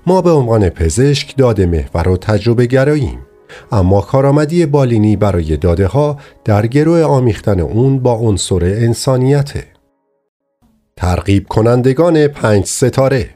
[0.08, 3.20] ما به عنوان پزشک داده محور و تجربه گراییم.
[3.72, 9.64] اما کارآمدی بالینی برای داده ها در گروه آمیختن اون با عنصر انسانیته.
[10.98, 13.30] ترغیب کنندگان پنج ستاره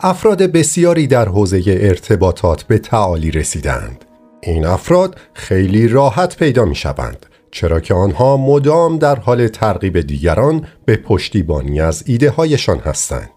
[0.00, 4.04] افراد بسیاری در حوزه ارتباطات به تعالی رسیدند.
[4.40, 10.66] این افراد خیلی راحت پیدا می شوند چرا که آنها مدام در حال ترغیب دیگران
[10.84, 13.31] به پشتیبانی از ایده هایشان هستند.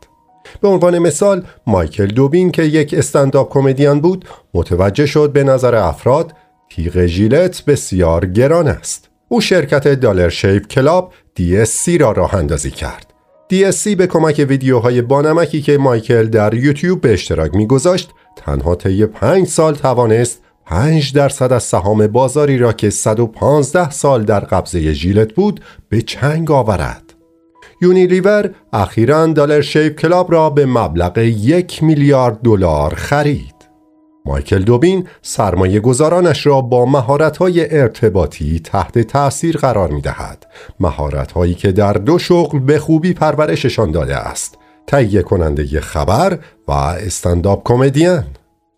[0.62, 6.34] به عنوان مثال مایکل دوبین که یک استنداپ کمدین بود متوجه شد به نظر افراد
[6.70, 13.14] تیغ ژیلت بسیار گران است او شرکت دالر شیف کلاب DSC را راه اندازی کرد
[13.54, 19.48] DSC به کمک ویدیوهای بانمکی که مایکل در یوتیوب به اشتراک میگذاشت تنها طی پنج
[19.48, 25.62] سال توانست 5 درصد از سهام بازاری را که 115 سال در قبضه ژیلت بود
[25.90, 27.05] به چنگ آورد.
[27.82, 33.56] یونیلیور اخیرا دالر شیپ کلاب را به مبلغ یک میلیارد دلار خرید.
[34.26, 40.46] مایکل دوبین سرمایه گذارانش را با مهارت‌های ارتباطی تحت تأثیر قرار می دهد.
[40.80, 44.58] مهارت‌هایی که در دو شغل به خوبی پرورششان داده است.
[44.88, 48.24] تهیه کننده خبر و استنداپ کمدین.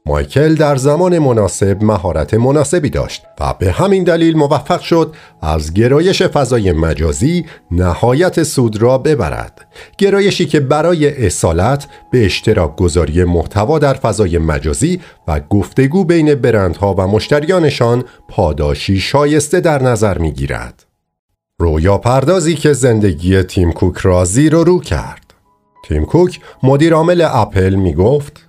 [0.07, 6.21] مایکل در زمان مناسب مهارت مناسبی داشت و به همین دلیل موفق شد از گرایش
[6.21, 9.67] فضای مجازی نهایت سود را ببرد.
[9.97, 16.93] گرایشی که برای اصالت به اشتراک گذاری محتوا در فضای مجازی و گفتگو بین برندها
[16.93, 20.85] و مشتریانشان پاداشی شایسته در نظر می گیرد
[21.59, 25.33] رویا پردازی که زندگی تیم کوک را زیر و رو کرد.
[25.83, 28.46] تیم کوک مدیر عامل اپل می گفت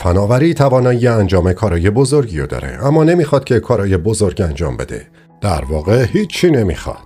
[0.00, 5.06] فناوری توانایی انجام کارای بزرگی رو داره اما نمی‌خواد که کارای بزرگ انجام بده.
[5.40, 6.96] در واقع هیچی نمی‌خواد.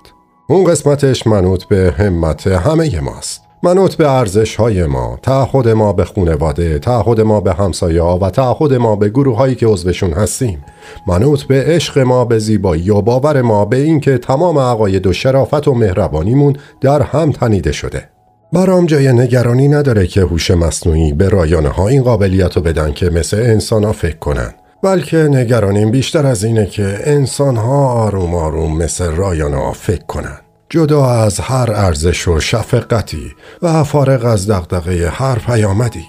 [0.49, 3.43] اون قسمتش منوط به همت همه ماست.
[3.63, 8.31] منوط به ارزش های ما تعهد ما به خونواده تعهد ما به همسایه ها و
[8.31, 10.65] تعهد ما به گروه هایی که عضوشون هستیم.
[11.07, 15.69] منوط به عشق ما به زیبایی و باور ما به اینکه تمام عقاید و شرافت
[15.69, 18.09] و مهربانیمون در هم تنیده شده.
[18.53, 23.11] برام جای نگرانی نداره که هوش مصنوعی به رایانه ها این قابلیت رو بدن که
[23.11, 24.55] مثل انسان ها فکر کنن.
[24.83, 30.39] بلکه نگرانیم بیشتر از اینه که انسان ها آروم آروم مثل رایانه ها فکر کنن.
[30.71, 33.33] جدا از هر ارزش و شفقتی
[33.63, 36.05] و فارغ از دغدغه هر پیامدی.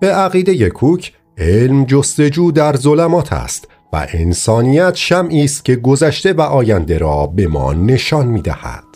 [0.00, 6.40] به عقیده کوک علم جستجو در ظلمات است و انسانیت شمعی است که گذشته و
[6.40, 8.87] آینده را به ما نشان می دهد.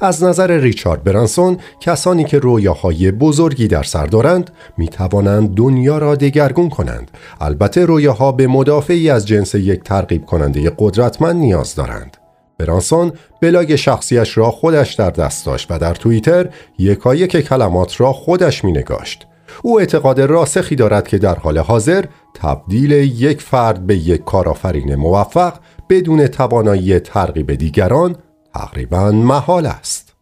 [0.00, 6.14] از نظر ریچارد برانسون کسانی که رویاهای بزرگی در سر دارند می توانند دنیا را
[6.14, 7.10] دگرگون کنند.
[7.40, 12.16] البته رویاها به مدافعی از جنس یک ترغیب کننده قدرتمند نیاز دارند.
[12.58, 18.64] برانسون بلاگ شخصیش را خودش در دست داشت و در توییتر یکایک کلمات را خودش
[18.64, 19.26] می نگاشت
[19.62, 25.52] او اعتقاد راسخی دارد که در حال حاضر تبدیل یک فرد به یک کارآفرین موفق
[25.90, 28.16] بدون توانایی ترغیب دیگران
[28.56, 30.14] تقریبا محال است.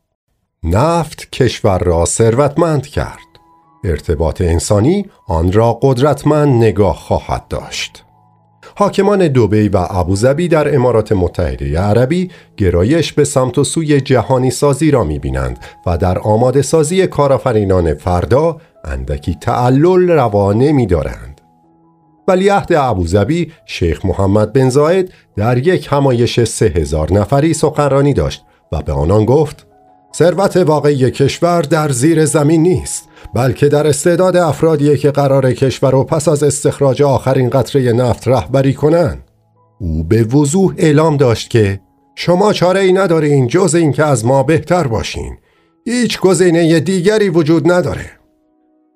[0.63, 3.19] نفت کشور را ثروتمند کرد.
[3.85, 8.05] ارتباط انسانی آن را قدرتمند نگاه خواهد داشت.
[8.77, 14.91] حاکمان دوبی و ابوظبی در امارات متحده عربی گرایش به سمت و سوی جهانی سازی
[14.91, 21.34] را می بینند و در آماده سازی کارآفرینان فردا اندکی تعلل روا نمی دارند.
[22.29, 28.83] ولیعهد ابوظبی شیخ محمد بن زاید در یک همایش سه هزار نفری سخنرانی داشت و
[28.83, 29.67] به آنان گفت
[30.17, 36.05] ثروت واقعی کشور در زیر زمین نیست بلکه در استعداد افرادی که قرار کشور و
[36.05, 39.25] پس از استخراج آخرین قطره نفت رهبری کنند.
[39.81, 41.81] او به وضوح اعلام داشت که
[42.15, 45.37] شما چاره ای ندارین جز اینکه از ما بهتر باشین.
[45.85, 48.11] هیچ گزینه دیگری وجود نداره.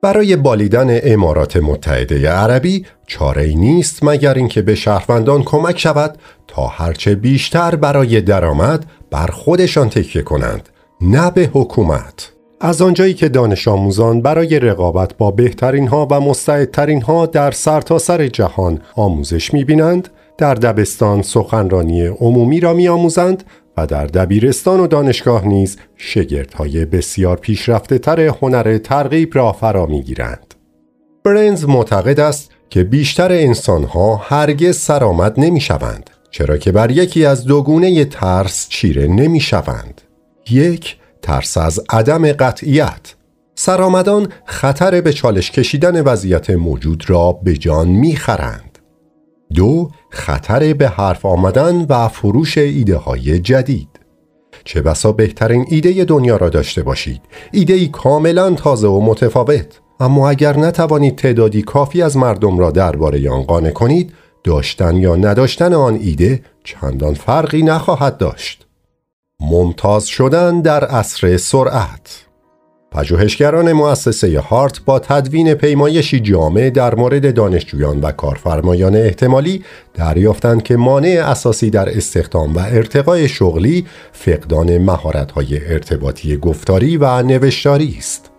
[0.03, 6.67] برای بالیدن امارات متحده عربی چاره ای نیست مگر اینکه به شهروندان کمک شود تا
[6.67, 10.69] هرچه بیشتر برای درآمد بر خودشان تکیه کنند
[11.01, 12.33] نه به حکومت.
[12.61, 18.17] از آنجایی که دانش آموزان برای رقابت با بهترین ها و مستعدترین ها در سرتاسر
[18.17, 20.09] سر جهان آموزش می بینند
[20.39, 23.45] در دبستان سخنرانی عمومی را می آموزند
[23.79, 30.03] و در دبیرستان و دانشگاه نیز شگردهای بسیار پیشرفته تر هنر ترغیب را فرا می
[30.03, 30.55] گیرند.
[31.25, 37.45] برنز معتقد است که بیشتر انسانها هرگز سرآمد نمی شوند چرا که بر یکی از
[37.45, 40.01] دوگونه ترس چیره نمی شوند.
[40.51, 43.15] یک ترس از عدم قطعیت
[43.55, 48.68] سرآمدان خطر به چالش کشیدن وضعیت موجود را به جان می‌خرند
[49.55, 53.89] دو خطر به حرف آمدن و فروش ایده های جدید.
[54.65, 57.21] چه بسا بهترین ایده دنیا را داشته باشید.
[57.53, 59.81] ایده ای کاملا تازه و متفاوت.
[60.01, 64.13] اما اگر نتوانید تعدادی کافی از مردم را درباره آن قانع کنید
[64.45, 68.67] داشتن یا نداشتن آن ایده چندان فرقی نخواهد داشت.
[69.41, 72.28] ممتاز شدن در عصر سرعت.
[72.91, 80.77] پژوهشگران مؤسسه هارت با تدوین پیمایشی جامع در مورد دانشجویان و کارفرمایان احتمالی دریافتند که
[80.77, 88.31] مانع اساسی در استخدام و ارتقای شغلی فقدان مهارت‌های ارتباطی گفتاری و نوشتاری است.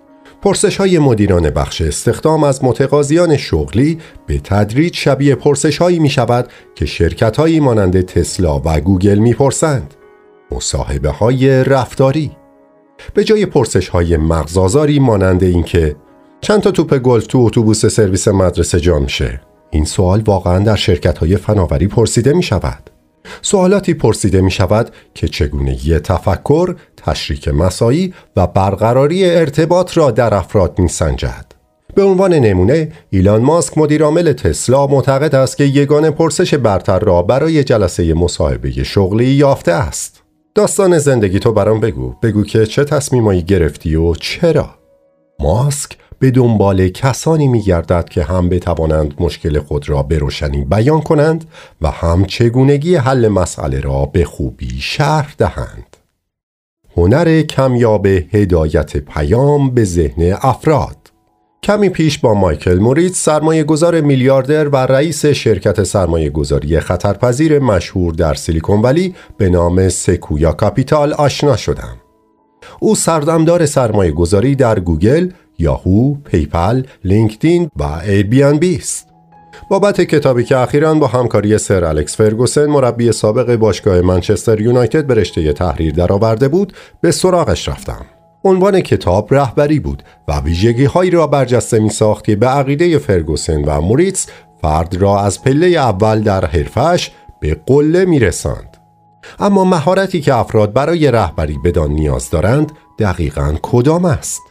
[0.42, 6.50] پرسش های مدیران بخش استخدام از متقاضیان شغلی به تدریج شبیه پرسش هایی می شود
[6.76, 9.94] که شرکت هایی مانند تسلا و گوگل می پرسند.
[10.52, 12.32] مصاحبه های رفتاری
[13.14, 15.96] به جای پرسش های مغزآزاری مانند اینکه
[16.42, 21.18] چند تا توپ گلف تو اتوبوس سرویس مدرسه جا میشه این سوال واقعا در شرکت
[21.18, 22.90] های فناوری پرسیده می شود
[23.42, 30.80] سوالاتی پرسیده می شود که چگونگی تفکر، تشریک مساعی و برقراری ارتباط را در افراد
[30.80, 31.46] می سنجد.
[31.96, 37.64] به عنوان نمونه ایلان ماسک مدیرعامل تسلا معتقد است که یگان پرسش برتر را برای
[37.64, 40.24] جلسه مصاحبه شغلی یافته است.
[40.56, 42.16] داستان زندگی تو برام بگو.
[42.24, 44.70] بگو که چه تصمیمایی گرفتی و چرا.
[45.40, 51.02] ماسک به دنبال کسانی می گردد که هم بتوانند مشکل خود را به روشنی بیان
[51.02, 51.46] کنند
[51.82, 55.98] و هم چگونگی حل مسئله را به خوبی شرح دهند.
[56.98, 60.99] هنر کمیاب هدایت پیام به ذهن افراد.
[61.63, 68.13] کمی پیش با مایکل موریتز سرمایه گذار میلیاردر و رئیس شرکت سرمایه گذاری خطرپذیر مشهور
[68.13, 71.98] در سیلیکون ولی به نام Sequoia Capital آشنا شدم.
[72.80, 78.02] او سردمدار سرمایه گذاری در گوگل، یاهو، PayPal، لینکدین و
[78.60, 79.08] بی است.
[79.69, 85.13] بابت کتابی که اخیرا با همکاری سر الکس فرگوسن مربی سابق باشگاه منچستر یونایتد به
[85.13, 88.06] رشته تحریر درآورده بود به سراغش رفتم.
[88.43, 93.65] عنوان کتاب رهبری بود و ویژگی هایی را برجسته می ساخت که به عقیده فرگوسن
[93.65, 94.28] و موریتس
[94.62, 98.78] فرد را از پله اول در حرفش به قله می رسند.
[99.39, 104.41] اما مهارتی که افراد برای رهبری بدان نیاز دارند دقیقا کدام است؟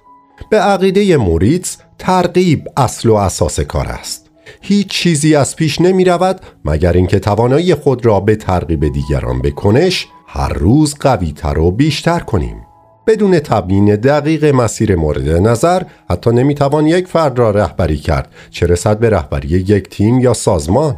[0.51, 4.31] به عقیده موریتس ترغیب اصل و اساس کار است.
[4.61, 10.09] هیچ چیزی از پیش نمی رود مگر اینکه توانایی خود را به ترغیب دیگران بکنش
[10.27, 12.68] هر روز قوی تر و بیشتر کنیم.
[13.09, 18.29] بدون تبیین دقیق مسیر مورد نظر حتی نمی‌توان یک فرد را رهبری کرد.
[18.51, 20.97] چه رسد به رهبری یک تیم یا سازمان؟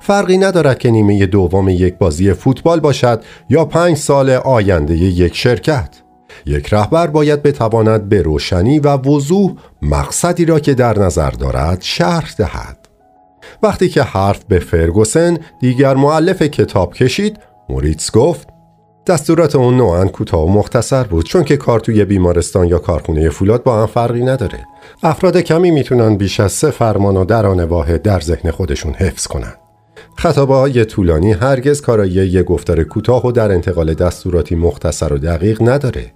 [0.00, 5.88] فرقی ندارد که نیمه دوم یک بازی فوتبال باشد یا پنج سال آینده یک شرکت.
[6.46, 12.34] یک رهبر باید بتواند به روشنی و وضوح مقصدی را که در نظر دارد شرح
[12.38, 12.88] دهد.
[13.62, 17.38] وقتی که حرف به فرگوسن دیگر معلف کتاب کشید
[17.68, 18.53] موریتس گفت
[19.06, 23.62] دستورات اون نوعا کوتاه و مختصر بود چون که کار توی بیمارستان یا کارخونه فولاد
[23.62, 24.66] با هم فرقی نداره.
[25.02, 29.54] افراد کمی می‌تونن بیش از سه فرمان و دران واحد در ذهن خودشون حفظ کنن.
[30.16, 36.12] خطابه طولانی هرگز کارایی یه گفتار کوتاه و در انتقال دستوراتی مختصر و دقیق نداره.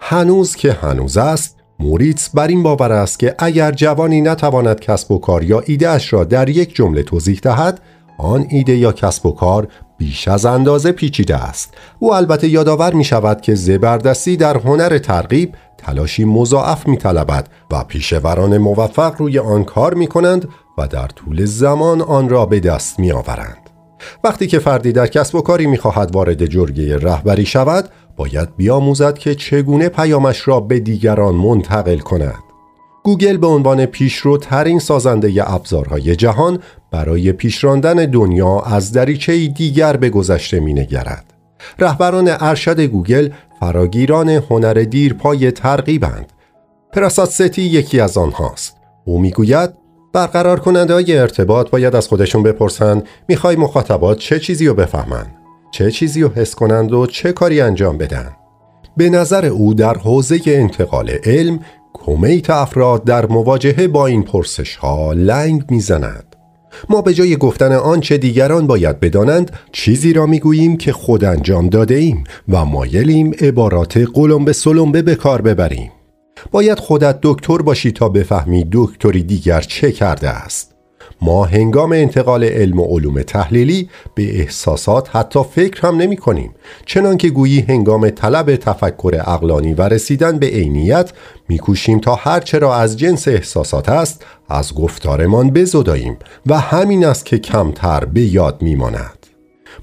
[0.00, 5.18] هنوز که هنوز است موریتس بر این باور است که اگر جوانی نتواند کسب و
[5.18, 7.80] کار یا ایدهش را در یک جمله توضیح دهد
[8.18, 13.04] آن ایده یا کسب و کار بیش از اندازه پیچیده است او البته یادآور می
[13.04, 19.64] شود که زبردستی در هنر ترغیب تلاشی مضاعف می طلبد و پیشوران موفق روی آن
[19.64, 20.48] کار می کنند
[20.78, 23.70] و در طول زمان آن را به دست می آورند.
[24.24, 29.18] وقتی که فردی در کسب و کاری می خواهد وارد جرگه رهبری شود باید بیاموزد
[29.18, 32.44] که چگونه پیامش را به دیگران منتقل کند.
[33.04, 36.58] گوگل به عنوان پیشروترین سازنده ابزارهای جهان
[36.94, 41.24] برای پیشراندن دنیا از دریچه دیگر به گذشته مینگرد.
[41.78, 43.28] رهبران ارشد گوگل
[43.60, 46.32] فراگیران هنر دیرپای ترغیبند.
[46.92, 48.76] پراسات ستی یکی از آنهاست.
[49.04, 49.70] او می‌گوید
[50.12, 55.26] برقرار کننده های ارتباط باید از خودشون بپرسن می‌خوای مخاطبات چه چیزی رو بفهمن
[55.70, 58.32] چه چیزی رو حس کنند و چه کاری انجام بدن
[58.96, 61.60] به نظر او در حوزه انتقال علم
[61.92, 66.33] کمیت افراد در مواجهه با این پرسش ها لنگ می‌زند
[66.88, 71.94] ما به جای گفتن آنچه دیگران باید بدانند چیزی را می‌گوییم که خود انجام داده
[71.94, 75.90] ایم و مایلیم عبارات قلم به سلمبه به کار ببریم.
[76.50, 80.73] باید خودت دکتر باشی تا بفهمی دکتری دیگر چه کرده است.
[81.24, 86.54] ما هنگام انتقال علم و علوم تحلیلی به احساسات حتی فکر هم نمی کنیم.
[86.86, 91.12] چنان که گویی هنگام طلب تفکر اقلانی و رسیدن به عینیت
[91.48, 96.16] میکوشیم تا هرچه را از جنس احساسات است از گفتارمان بزداییم
[96.46, 99.26] و همین است که کمتر به یاد میماند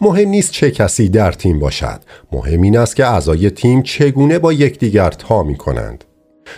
[0.02, 2.02] مهم نیست چه کسی در تیم باشد.
[2.32, 6.04] مهم این است که اعضای تیم چگونه با یکدیگر تا می کنند.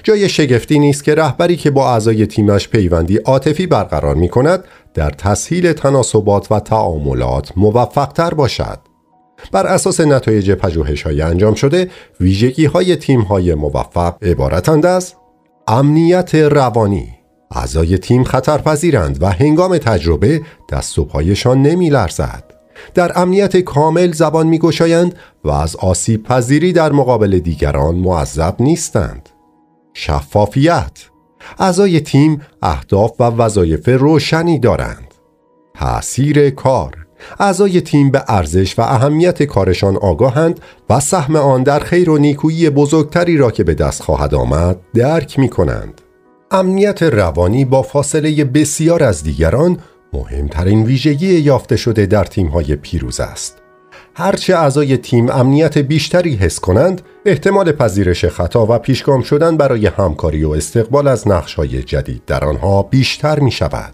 [0.03, 4.63] جای شگفتی نیست که رهبری که با اعضای تیمش پیوندی عاطفی برقرار می کند
[4.93, 8.79] در تسهیل تناسبات و تعاملات موفقتر باشد.
[9.51, 15.13] بر اساس نتایج پژوهش های انجام شده ویژگی های تیم های موفق عبارتند از
[15.67, 17.09] امنیت روانی
[17.51, 22.43] اعضای تیم خطرپذیرند و هنگام تجربه دست و پایشان نمی لرزد.
[22.93, 29.29] در امنیت کامل زبان می گشایند و از آسیب پذیری در مقابل دیگران معذب نیستند.
[29.94, 31.10] شفافیت
[31.60, 35.14] اعضای تیم اهداف و وظایف روشنی دارند
[35.74, 37.04] تأثیر کار
[37.39, 42.70] اعضای تیم به ارزش و اهمیت کارشان آگاهند و سهم آن در خیر و نیکویی
[42.70, 46.02] بزرگتری را که به دست خواهد آمد درک می کنند.
[46.52, 49.78] امنیت روانی با فاصله بسیار از دیگران
[50.14, 53.62] مهمترین ویژگی یافته شده در تیم‌های پیروز است.
[54.16, 60.43] هرچه اعضای تیم امنیت بیشتری حس کنند احتمال پذیرش خطا و پیشگام شدن برای همکاری
[60.43, 63.93] و استقبال از نقشهای جدید در آنها بیشتر می شود.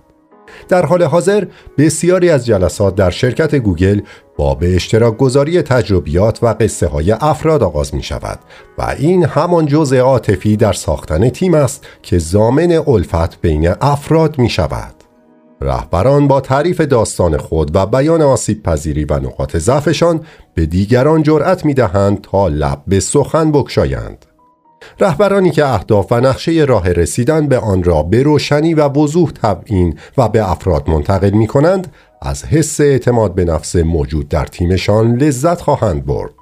[0.70, 1.46] در حال حاضر
[1.78, 4.02] بسیاری از جلسات در شرکت گوگل
[4.38, 8.40] با به اشتراک گذاری تجربیات و قصه های افراد آغاز می شود
[8.78, 14.50] و این همان جزء عاطفی در ساختن تیم است که زامن الفت بین افراد می
[14.50, 14.99] شود.
[15.62, 20.22] رهبران با تعریف داستان خود و بیان آسیب پذیری و نقاط ضعفشان
[20.54, 24.26] به دیگران جرأت می دهند تا لب به سخن بکشایند.
[25.00, 30.00] رهبرانی که اهداف و نقشه راه رسیدن به آن را به روشنی و وضوح تبیین
[30.18, 35.62] و به افراد منتقل می کنند از حس اعتماد به نفس موجود در تیمشان لذت
[35.62, 36.39] خواهند برد.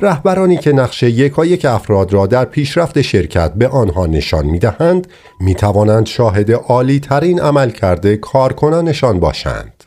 [0.00, 5.06] رهبرانی که نقش یکایک افراد را در پیشرفت شرکت به آنها نشان می دهند
[5.40, 9.84] می توانند شاهد عالی ترین عملکرد کارکنانشان باشند.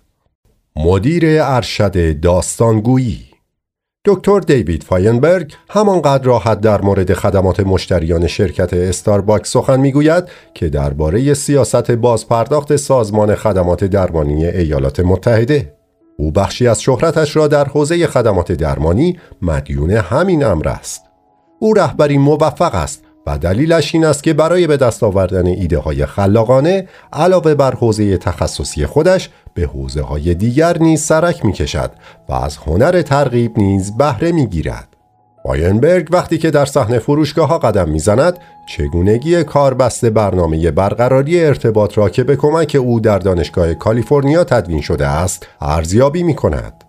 [0.75, 3.25] مدیر ارشد داستانگویی
[4.05, 10.23] دکتر دیوید فاینبرگ همانقدر راحت در مورد خدمات مشتریان شرکت استارباکس سخن می‌گوید
[10.53, 15.78] که درباره سیاست بازپرداخت سازمان خدمات درمانی ایالات متحده
[16.19, 21.05] او بخشی از شهرتش را در حوزه خدمات درمانی مدیون همین امر است.
[21.59, 26.05] او رهبری موفق است و دلیلش این است که برای به دست آوردن ایده های
[26.05, 31.91] خلاقانه علاوه بر حوزه تخصصی خودش به حوزه های دیگر نیز سرک می کشد
[32.29, 34.87] و از هنر ترغیب نیز بهره می گیرد.
[35.45, 42.09] واینبرگ وقتی که در صحنه فروشگاه ها قدم می‌زند چگونگی کاربسته برنامه برقراری ارتباط را
[42.09, 46.83] که به کمک او در دانشگاه کالیفرنیا تدوین شده است ارزیابی می کند.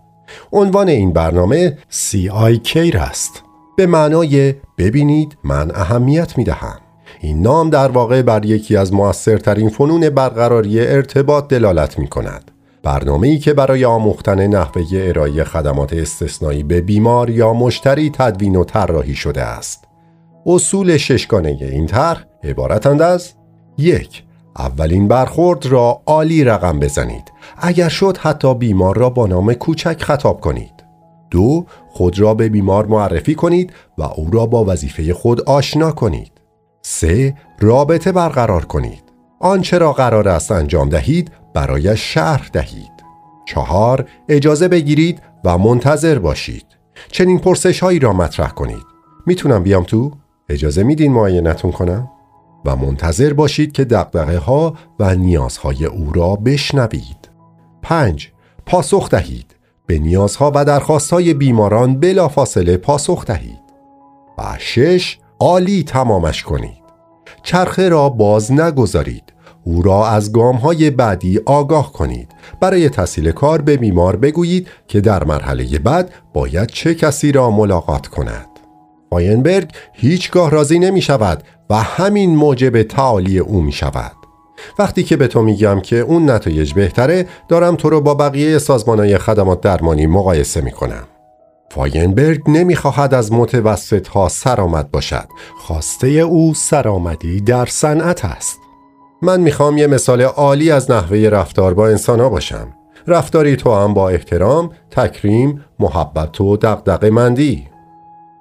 [0.53, 3.43] عنوان این برنامه CIK است
[3.77, 6.77] به معنای ببینید من اهمیت می دهم.
[7.19, 12.50] این نام در واقع بر یکی از موثرترین فنون برقراری ارتباط دلالت می کند.
[12.83, 18.63] برنامه ای که برای آموختن نحوه ارائه خدمات استثنایی به بیمار یا مشتری تدوین و
[18.63, 19.87] طراحی شده است.
[20.45, 23.33] اصول ششگانه این طرح عبارتند از
[23.77, 24.23] یک
[24.57, 27.31] اولین برخورد را عالی رقم بزنید.
[27.57, 30.73] اگر شد حتی بیمار را با نام کوچک خطاب کنید.
[31.31, 36.31] دو خود را به بیمار معرفی کنید و او را با وظیفه خود آشنا کنید.
[36.81, 39.03] سه رابطه برقرار کنید.
[39.39, 42.91] آنچه را قرار است انجام دهید برای شرح دهید
[43.45, 46.65] چهار اجازه بگیرید و منتظر باشید
[47.11, 48.85] چنین پرسش هایی را مطرح کنید
[49.25, 50.11] می‌تونم بیام تو؟
[50.49, 52.09] اجازه میدین معاینتون کنم؟
[52.65, 57.29] و منتظر باشید که دقدقه ها و نیازهای او را بشنوید.
[57.81, 58.31] 5.
[58.65, 59.55] پاسخ دهید.
[59.87, 63.61] به نیازها و درخواستهای بیماران بلافاصله پاسخ دهید.
[64.37, 65.19] و 6.
[65.39, 66.83] عالی تمامش کنید.
[67.43, 69.30] چرخه را باز نگذارید.
[69.63, 72.29] او را از گام های بعدی آگاه کنید.
[72.59, 78.07] برای تحصیل کار به بیمار بگویید که در مرحله بعد باید چه کسی را ملاقات
[78.07, 78.47] کند.
[79.11, 84.11] واینبرگ هیچگاه راضی نمی شود و همین موجب تعالی او می شود.
[84.79, 89.17] وقتی که به تو میگم که اون نتایج بهتره دارم تو رو با بقیه سازمانهای
[89.17, 91.03] خدمات درمانی مقایسه می کنم.
[91.71, 95.27] فاینبرگ نمی‌خواهد از متوسط ها سرآمد باشد.
[95.59, 98.60] خواسته او سرآمدی در صنعت است.
[99.21, 102.67] من می‌خوام یه مثال عالی از نحوه رفتار با انسان ها باشم.
[103.07, 107.67] رفتاری توأم با احترام، تکریم، محبت و دغدغه مندی.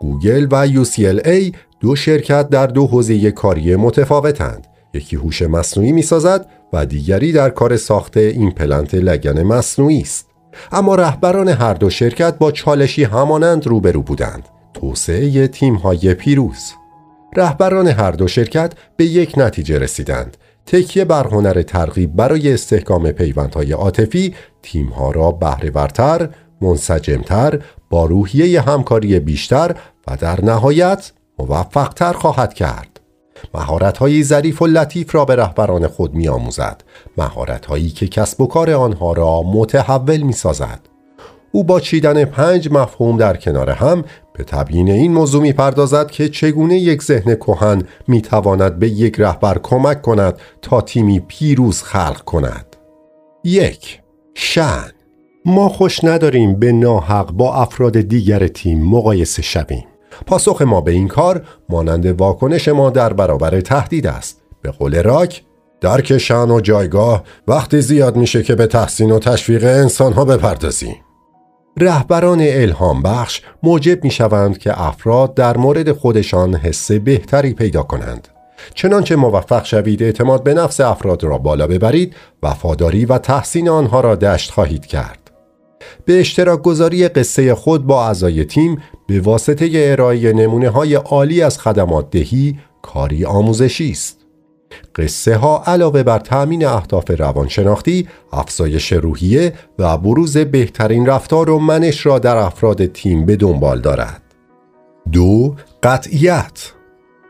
[0.00, 4.66] گوگل و UCLA دو شرکت در دو حوزه کاری متفاوتند.
[4.94, 10.26] یکی هوش مصنوعی می‌سازد و دیگری در کار ساخت ایمپلنت لگن مصنوعی است.
[10.72, 14.48] اما رهبران هر دو شرکت با چالشی همانند روبرو بودند.
[14.74, 16.72] توسعه تیم‌های پیروز.
[17.36, 20.36] رهبران هر دو شرکت به یک نتیجه رسیدند.
[20.70, 26.28] تکیه بر هنر ترغیب برای استحکام پیوندهای عاطفی تیمها را بهرهورتر،
[26.60, 33.00] منسجمتر، با روحیه همکاری بیشتر و در نهایت موفقتر خواهد کرد.
[33.54, 36.82] مهارت های ظریف و لطیف را به رهبران خود می آموزد.
[37.16, 40.80] مهارت هایی که کسب و کار آنها را متحول می سازد.
[41.52, 44.04] او با چیدن پنج مفهوم در کنار هم
[44.40, 49.20] به تبیین این موضوع می پردازد که چگونه یک ذهن کهن می تواند به یک
[49.20, 52.76] رهبر کمک کند تا تیمی پیروز خلق کند.
[53.44, 54.00] یک
[54.34, 54.90] شن
[55.44, 59.84] ما خوش نداریم به ناحق با افراد دیگر تیم مقایسه شویم.
[60.26, 64.42] پاسخ ما به این کار مانند واکنش ما در برابر تهدید است.
[64.62, 65.42] به قول راک
[65.80, 70.96] درک شان و جایگاه وقتی زیاد میشه که به تحسین و تشویق انسانها بپردازیم.
[71.80, 78.28] رهبران الهام بخش موجب می شوند که افراد در مورد خودشان حس بهتری پیدا کنند.
[78.74, 84.14] چنانچه موفق شوید اعتماد به نفس افراد را بالا ببرید وفاداری و تحسین آنها را
[84.14, 85.30] دشت خواهید کرد.
[86.04, 91.58] به اشتراک گذاری قصه خود با اعضای تیم به واسطه ارائه نمونه های عالی از
[91.58, 94.19] خدمات دهی کاری آموزشی است.
[94.94, 102.06] قصه ها علاوه بر تأمین اهداف روانشناختی، افزایش روحیه و بروز بهترین رفتار و منش
[102.06, 104.22] را در افراد تیم به دنبال دارد.
[105.12, 106.72] دو قطعیت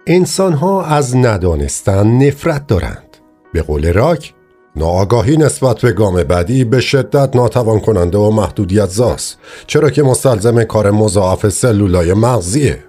[0.06, 3.16] انسان ها از ندانستن نفرت دارند.
[3.52, 4.34] به قول راک
[4.76, 10.64] ناآگاهی نسبت به گام بعدی به شدت ناتوان کننده و محدودیت زاست چرا که مستلزم
[10.64, 12.84] کار مضاعف سلولای مغزیه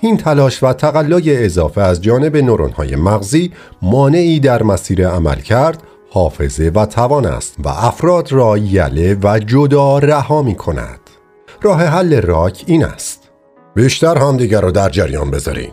[0.00, 6.72] این تلاش و تقلای اضافه از جانب نورونهای مغزی مانعی در مسیر عمل کرد حافظه
[6.74, 11.00] و توان است و افراد را یله و جدا رها می کند.
[11.62, 13.30] راه حل راک این است.
[13.74, 15.70] بیشتر همدیگر رو در جریان بذارین.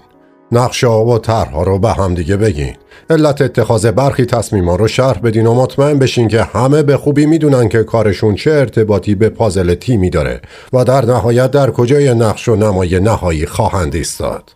[0.52, 2.76] نقشه و طرحها رو به هم دیگه بگین
[3.10, 7.70] علت اتخاذ برخی تصمیما رو شرح بدین و مطمئن بشین که همه به خوبی می‌دونن
[7.70, 10.42] که کارشون چه ارتباطی به پازل تیمی داره
[10.74, 14.56] و در نهایت در کجای نقش و نمای نهایی خواهند ایستاد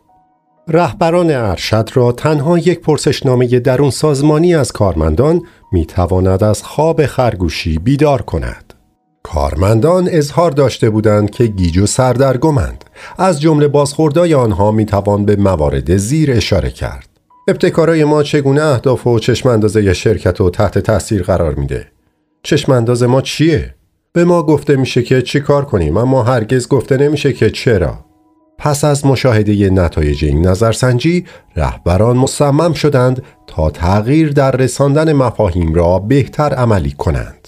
[0.68, 8.22] رهبران ارشد را تنها یک پرسشنامه درون سازمانی از کارمندان می‌تواند از خواب خرگوشی بیدار
[8.22, 8.69] کند.
[9.24, 12.86] کارمندان اظهار داشته بودند که گیج و سردرگمند.
[13.18, 17.10] از جمله بازخوردهای آنها می‌توان به موارد زیر اشاره کرد.
[17.48, 21.88] ابتکارای ما چگونه اهداف و چشم اندازه شرکت و تحت تاثیر قرار میده؟
[22.44, 23.76] چشم انداز ما چیه؟
[24.14, 28.06] به ما گفته میشه که چی کار کنیم اما هرگز گفته نمیشه که چرا.
[28.58, 36.00] پس از مشاهده نتایج این نظرسنجی رهبران مصمم شدند تا تغییر در رساندن مفاهیم را
[36.00, 37.39] بهتر عملی کنند.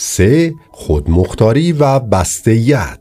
[0.00, 2.98] سه خودمختاری و بستیت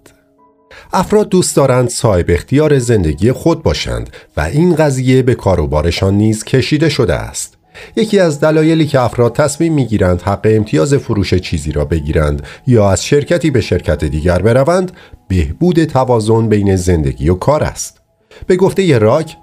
[0.94, 6.90] افراد دوست دارند صاحب اختیار زندگی خود باشند و این قضیه به کاروبارشان نیز کشیده
[6.90, 7.58] شده است.
[7.96, 13.06] یکی از دلایلی که افراد تصمیم می‌گیرند حق امتیاز فروش چیزی را بگیرند یا از
[13.06, 14.92] شرکتی به شرکت دیگر بروند
[15.28, 18.02] بهبود توازن بین زندگی و کار است.
[18.48, 19.38] به گفته راک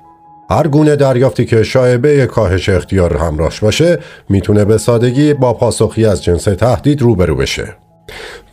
[0.50, 6.24] هر گونه دریافتی که شایبه کاهش اختیار همراهش باشه می‌تونه به سادگی با پاسخی از
[6.24, 7.76] جنس تهدید روبرو بشه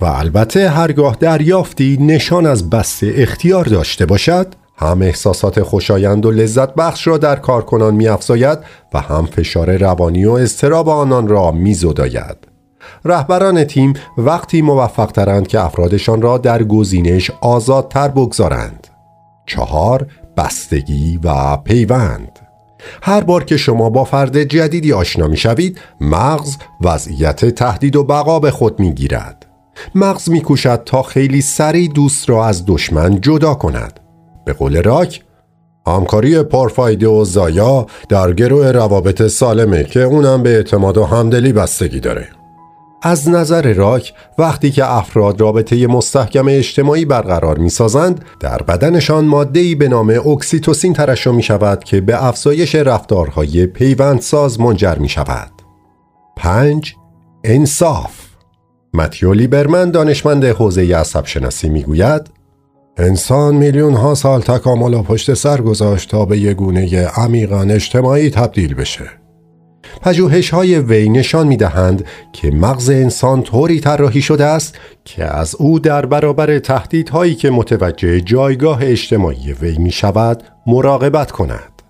[0.02, 6.76] و البته هرگاه دریافتی نشان از بسته اختیار داشته باشد هم احساسات خوشایند و لذت
[6.76, 8.60] بخش را در کارکنان می افزاید
[8.94, 12.38] و هم فشار روانی و استراب آنان را می زداید.
[13.06, 18.88] رهبران تیم وقتی موفق ترند که افرادشان را در گزینش آزادتر بگذارند.
[19.46, 20.08] چهار
[20.38, 22.40] بستگی و پیوند.
[23.02, 28.40] هر بار که شما با فرد جدیدی آشنا می شوید مغز وضعیت تهدید و بقا
[28.40, 29.46] به خود می گیرد
[29.96, 34.00] مغز می کوشد تا خیلی سریع دوست را از دشمن جدا کند.
[34.46, 35.24] به قول راک
[35.88, 42.00] همکاری پرفایده و زایا در گروه روابط سالمه که اونم به اعتماد و همدلی بستگی
[42.00, 42.28] داره.
[43.02, 49.76] از نظر راک وقتی که افراد رابطه مستحکم اجتماعی برقرار می سازند در بدنشان ماده‌ای
[49.76, 55.52] به نام اکسیتوسین ترشح می شود که به افزایش رفتارهای پیوندساز منجر می شود
[56.38, 56.96] 5.
[57.44, 58.12] انصاف
[58.94, 62.22] متیو لیبرمن دانشمند حوزه عصب شناسی می گوید
[62.98, 68.30] انسان میلیون ها سال تکامل و پشت سر گذاشت تا به یه گونه عمیقا اجتماعی
[68.30, 69.21] تبدیل بشه
[70.02, 75.56] پژوهش های وی نشان می دهند که مغز انسان طوری طراحی شده است که از
[75.56, 81.81] او در برابر تهدیدهایی که متوجه جایگاه اجتماعی وی می شود مراقبت کند.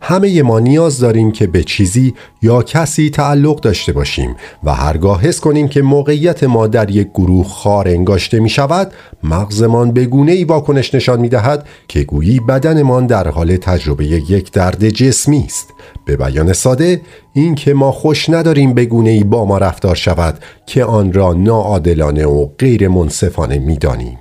[0.00, 5.40] همه ما نیاز داریم که به چیزی یا کسی تعلق داشته باشیم و هرگاه حس
[5.40, 10.44] کنیم که موقعیت ما در یک گروه خار انگاشته می شود مغزمان به گونه ای
[10.44, 15.68] واکنش نشان می دهد که گویی بدنمان در حال تجربه یک درد جسمی است
[16.06, 17.00] به بیان ساده
[17.32, 21.32] این که ما خوش نداریم به گونه ای با ما رفتار شود که آن را
[21.32, 24.18] ناعادلانه و غیر منصفانه می دانیم.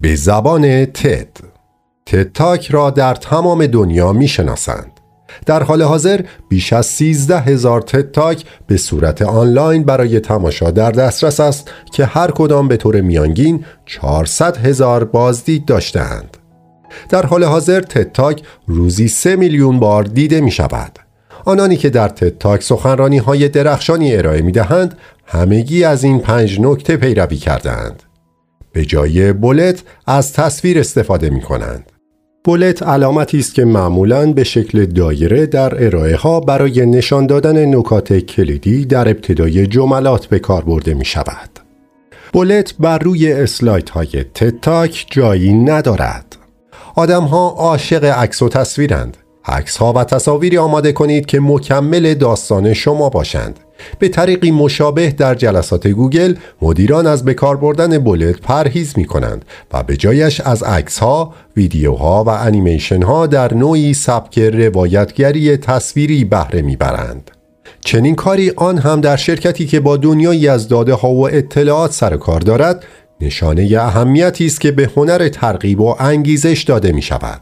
[0.00, 1.57] به زبان تد
[2.12, 5.00] تتاک را در تمام دنیا می شناسند.
[5.46, 11.40] در حال حاضر بیش از 13 هزار تتاک به صورت آنلاین برای تماشا در دسترس
[11.40, 16.36] است که هر کدام به طور میانگین 400 هزار بازدید داشتهاند.
[17.08, 20.98] در حال حاضر تتاک روزی 3 میلیون بار دیده می شود.
[21.44, 26.96] آنانی که در تتاک سخنرانی های درخشانی ارائه می دهند همگی از این پنج نکته
[26.96, 28.02] پیروی کردند.
[28.72, 31.92] به جای بولت از تصویر استفاده می کنند.
[32.44, 38.12] بولت علامتی است که معمولا به شکل دایره در ارائه ها برای نشان دادن نکات
[38.12, 41.50] کلیدی در ابتدای جملات به کار برده می شود.
[42.32, 46.36] بولت بر روی اسلایت های تتاک جایی ندارد.
[46.94, 49.16] آدم ها عاشق عکس و تصویرند.
[49.44, 53.60] عکس ها و تصاویری آماده کنید که مکمل داستان شما باشند.
[53.98, 59.82] به طریقی مشابه در جلسات گوگل مدیران از بکار بردن بولت پرهیز می کنند و
[59.82, 66.62] به جایش از عکس ها، ویدیوها و انیمیشن ها در نوعی سبک روایتگری تصویری بهره
[66.62, 67.30] می‌برند.
[67.80, 72.16] چنین کاری آن هم در شرکتی که با دنیایی از داده ها و اطلاعات سر
[72.16, 72.84] کار دارد
[73.20, 77.40] نشانه اهمیتی است که به هنر ترغیب و انگیزش داده می شود.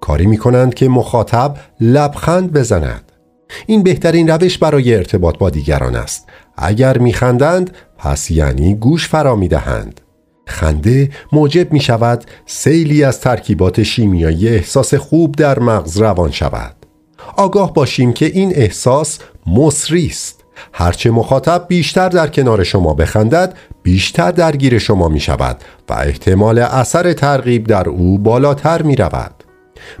[0.00, 3.07] کاری می کنند که مخاطب لبخند بزند
[3.66, 6.28] این بهترین روش برای ارتباط با دیگران است.
[6.56, 10.00] اگر میخندند پس یعنی گوش فرا می‌دهند.
[10.46, 16.76] خنده موجب می شود سیلی از ترکیبات شیمیایی احساس خوب در مغز روان شود.
[17.36, 20.44] آگاه باشیم که این احساس مصری است.
[20.72, 25.56] هرچه مخاطب بیشتر در کنار شما بخندد بیشتر درگیر شما می شود
[25.88, 29.37] و احتمال اثر ترغیب در او بالاتر می رود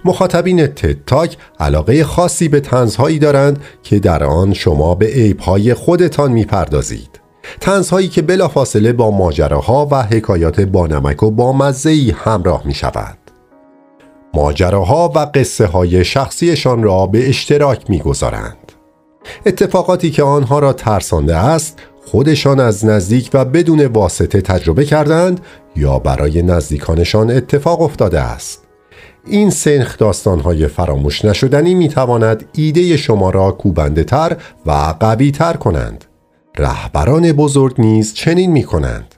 [0.04, 7.20] مخاطبین تتاک علاقه خاصی به تنزهایی دارند که در آن شما به عیبهای خودتان می‌پردازید.
[7.60, 13.18] تنزهایی که بلافاصله با ماجراها و حکایات بانمک و بامزهی همراه می شود
[14.34, 18.72] ماجراها و قصه های شخصیشان را به اشتراک می‌گذارند.
[19.46, 25.40] اتفاقاتی که آنها را ترسانده است خودشان از نزدیک و بدون واسطه تجربه کردند
[25.76, 28.67] یا برای نزدیکانشان اتفاق افتاده است.
[29.26, 36.04] این سنخ داستانهای فراموش نشدنی می‌تواند ایده شما را کوبنده تر و قوی تر کنند.
[36.58, 39.14] رهبران بزرگ نیز چنین می کنند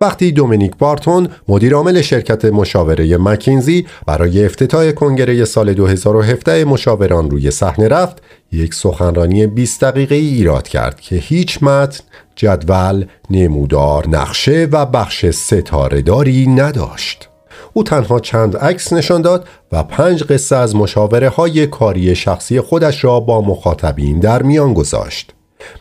[0.00, 7.88] وقتی دومینیک بارتون مدیرعامل شرکت مشاوره مکینزی برای افتتاح کنگره سال 2017 مشاوران روی صحنه
[7.88, 8.22] رفت
[8.52, 12.04] یک سخنرانی 20 دقیقه ای ایراد کرد که هیچ متن
[12.36, 17.28] جدول نمودار نقشه و بخش ستاره داری نداشت.
[17.76, 23.04] او تنها چند عکس نشان داد و پنج قصه از مشاوره های کاری شخصی خودش
[23.04, 25.34] را با مخاطبین در میان گذاشت.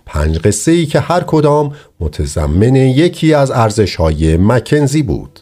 [0.06, 5.40] پنج قصه ای که هر کدام متضمن یکی از ارزش های مکنزی بود.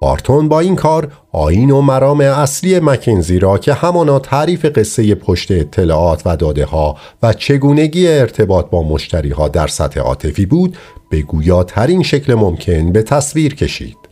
[0.00, 5.50] بارتون با این کار آین و مرام اصلی مکنزی را که همانا تعریف قصه پشت
[5.50, 10.76] اطلاعات و داده ها و چگونگی ارتباط با مشتری ها در سطح عاطفی بود
[11.10, 14.05] به گویاترین شکل ممکن به تصویر کشید.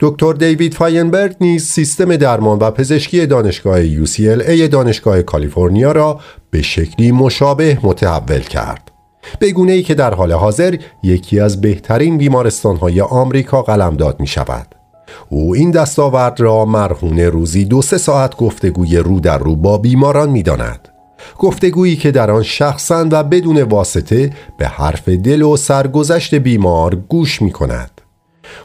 [0.00, 6.20] دکتر دیوید فاینبرگ نیز سیستم درمان و پزشکی دانشگاه UCLA دانشگاه کالیفرنیا را
[6.50, 8.90] به شکلی مشابه متحول کرد.
[9.38, 14.74] به گونه ای که در حال حاضر یکی از بهترین بیمارستانهای آمریکا قلمداد می شود.
[15.28, 20.30] او این دستاورد را مرهون روزی دو سه ساعت گفتگوی رو در رو با بیماران
[20.30, 20.88] می داند.
[21.38, 27.42] گفتگویی که در آن شخصا و بدون واسطه به حرف دل و سرگذشت بیمار گوش
[27.42, 27.93] می کند.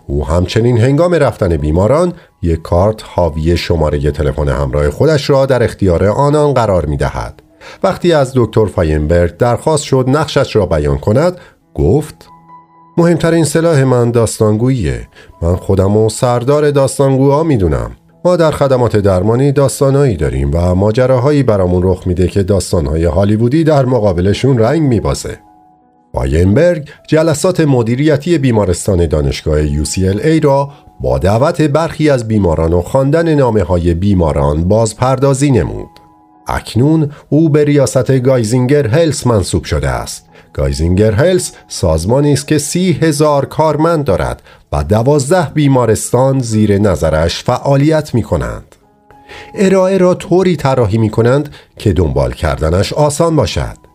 [0.07, 6.05] او همچنین هنگام رفتن بیماران یک کارت حاوی شماره تلفن همراه خودش را در اختیار
[6.05, 7.43] آنان قرار می دهد.
[7.83, 11.37] وقتی از دکتر فاینبرگ درخواست شد نقشش را بیان کند
[11.73, 12.15] گفت
[12.97, 15.07] مهمترین سلاح من داستانگوییه.
[15.41, 17.91] من خودم و سردار داستانگوها می‌دونم.
[18.25, 23.85] ما در خدمات درمانی داستانهایی داریم و ماجراهایی برامون رخ میده که داستانهای هالیوودی در
[23.85, 25.39] مقابلشون رنگ میبازه.
[26.13, 33.63] فاینبرگ جلسات مدیریتی بیمارستان دانشگاه UCLA را با دعوت برخی از بیماران و خواندن نامه
[33.63, 35.89] های بیماران بازپردازی نمود.
[36.47, 40.25] اکنون او به ریاست Geisinger Health منصوب شده است.
[40.53, 44.41] Geisinger Health سازمانی است که سی هزار کارمند دارد
[44.71, 48.75] و دوازده بیمارستان زیر نظرش فعالیت می کنند.
[49.55, 53.88] ارائه را طوری طراحی می کنند که دنبال کردنش آسان باشد.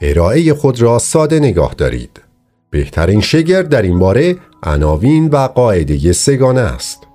[0.00, 2.20] ارائه خود را ساده نگاه دارید.
[2.70, 7.06] بهترین شگرد در این باره عناوین و قاعده سگانه است.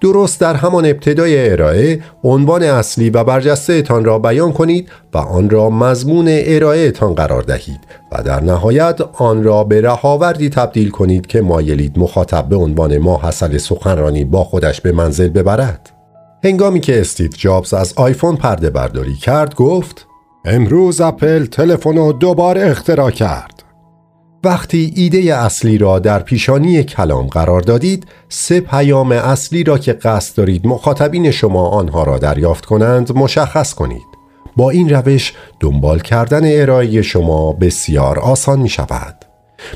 [0.00, 5.50] درست در همان ابتدای ارائه عنوان اصلی و برجسته تان را بیان کنید و آن
[5.50, 7.80] را مضمون ارائه تان قرار دهید
[8.12, 13.58] و در نهایت آن را به رهاوردی تبدیل کنید که مایلید مخاطب به عنوان ماحصل
[13.58, 15.90] سخنرانی با خودش به منزل ببرد.
[16.44, 20.06] هنگامی که استیو جابز از آیفون پرده برداری کرد گفت
[20.44, 23.62] امروز اپل تلفن رو دوباره اختراع کرد.
[24.44, 30.36] وقتی ایده اصلی را در پیشانی کلام قرار دادید سه پیام اصلی را که قصد
[30.36, 34.06] دارید مخاطبین شما آنها را دریافت کنند مشخص کنید.
[34.56, 39.16] با این روش دنبال کردن ارائه شما بسیار آسان می شود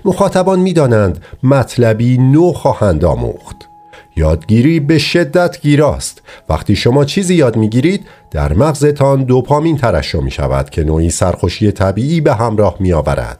[0.04, 3.68] مخاطبان می دانند مطلبی نو خواهند آموخت.
[4.16, 10.70] یادگیری به شدت گیراست وقتی شما چیزی یاد می‌گیرید در مغزتان دوپامین ترشح می شود
[10.70, 13.38] که نوعی سرخوشی طبیعی به همراه می آورد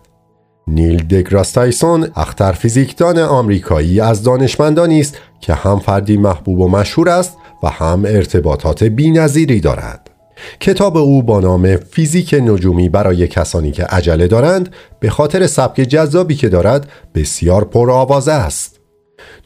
[0.68, 7.08] نیل دگراس تایسون اختر فیزیکدان آمریکایی از دانشمندانی است که هم فردی محبوب و مشهور
[7.08, 10.10] است و هم ارتباطات بینظیری دارد.
[10.60, 14.68] کتاب او با نام فیزیک نجومی برای کسانی که عجله دارند
[15.00, 18.73] به خاطر سبک جذابی که دارد بسیار پرآوازه است.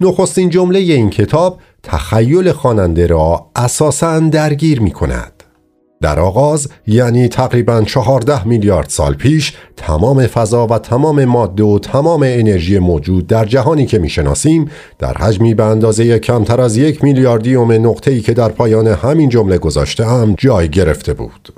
[0.01, 5.39] نخستین جمله این کتاب تخیل خواننده را اساساً درگیر می کند.
[6.01, 12.22] در آغاز یعنی تقریبا 14 میلیارد سال پیش تمام فضا و تمام ماده و تمام
[12.22, 18.20] انرژی موجود در جهانی که می‌شناسیم در حجمی به اندازه کمتر از یک میلیاردیوم نقطه‌ای
[18.20, 21.55] که در پایان همین جمله گذاشته هم جای گرفته بود.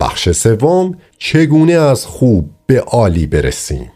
[0.00, 3.90] بخش سوم چگونه از خوب به عالی برسیم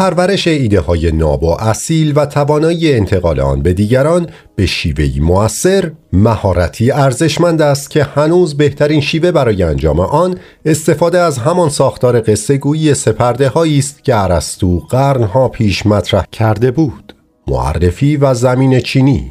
[0.00, 4.26] پرورش ایده های و اصیل و توانایی انتقال آن به دیگران
[4.56, 11.38] به شیوهی موثر مهارتی ارزشمند است که هنوز بهترین شیوه برای انجام آن استفاده از
[11.38, 17.14] همان ساختار قصه گویی سپرده است که ارسطو قرنها پیش مطرح کرده بود
[17.46, 19.30] معرفی و زمین چینی.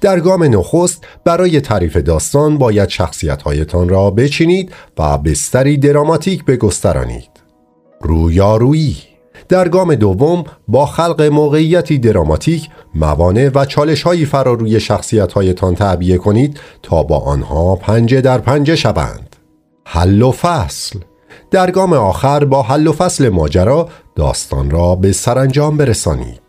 [0.00, 7.47] در گام نخست برای تعریف داستان باید شخصیت هایتان را بچینید و بستری دراماتیک بگسترانید.
[8.00, 8.96] رویارویی.
[9.48, 15.74] در گام دوم با خلق موقعیتی دراماتیک موانع و چالش هایی فرا روی شخصیت هایتان
[15.74, 19.36] تعبیه کنید تا با آنها پنجه در پنجه شوند.
[19.84, 20.98] حل و فصل.
[21.50, 26.40] در گام آخر با حل و فصل ماجرا داستان را به سرانجام برسانید.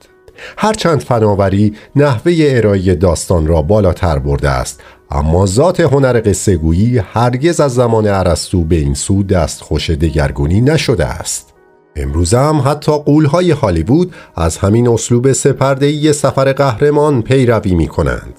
[0.58, 4.82] هرچند فناوری نحوه ارائه داستان را بالاتر برده است
[5.12, 11.06] اما ذات هنر قصه گویی هرگز از زمان ارسطو به این سو دستخوش دگرگونی نشده
[11.06, 11.54] است
[11.96, 18.34] امروز هم حتی قولهای هالیوود از همین اسلوب سپردهی سفر قهرمان پیروی می کنند.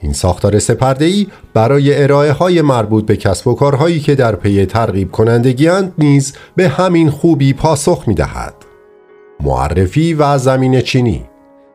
[0.00, 5.12] این ساختار سپردهی برای ارائه های مربوط به کسب و کارهایی که در پی ترغیب
[5.12, 8.54] کنندگیاند نیز به همین خوبی پاسخ می دهد.
[9.40, 11.24] معرفی و زمین چینی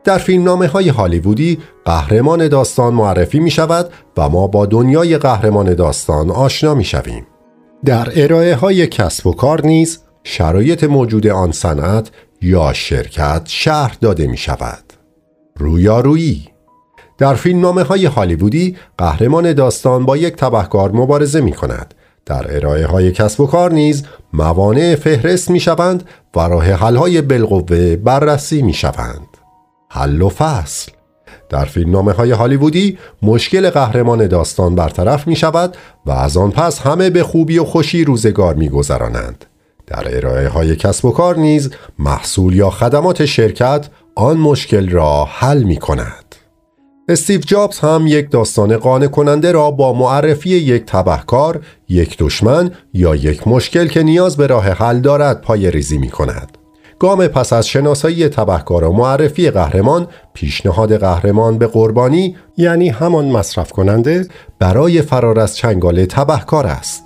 [0.04, 6.30] در فیلمنامه های هالیوودی قهرمان داستان معرفی می شود و ما با دنیای قهرمان داستان
[6.30, 7.26] آشنا می شویم.
[7.84, 12.10] در ارائه های کسب و کار نیز شرایط موجود آن صنعت
[12.42, 14.84] یا شرکت شهر داده می شود.
[15.56, 16.48] رویارویی
[17.18, 21.94] در فیلمنامه های هالیوودی قهرمان داستان با یک تبهکار مبارزه می کند.
[22.26, 27.22] در ارائه های کسب و کار نیز موانع فهرست می شوند و راه حل های
[27.22, 29.31] بالقوه بررسی می شوند.
[29.94, 30.92] حل و فصل
[31.48, 35.76] در فیلمنامه های هالیوودی مشکل قهرمان داستان برطرف می شود
[36.06, 39.44] و از آن پس همه به خوبی و خوشی روزگار می گذرانند.
[39.86, 45.62] در ارائه های کسب و کار نیز محصول یا خدمات شرکت آن مشکل را حل
[45.62, 46.34] می کند.
[47.08, 53.16] استیو جابز هم یک داستان قانع کننده را با معرفی یک تبهکار، یک دشمن یا
[53.16, 56.58] یک مشکل که نیاز به راه حل دارد پای ریزی می کند.
[57.02, 63.72] گام پس از شناسایی تبهکار و معرفی قهرمان پیشنهاد قهرمان به قربانی یعنی همان مصرف
[63.72, 64.26] کننده
[64.58, 67.02] برای فرار از چنگال تبهکار است.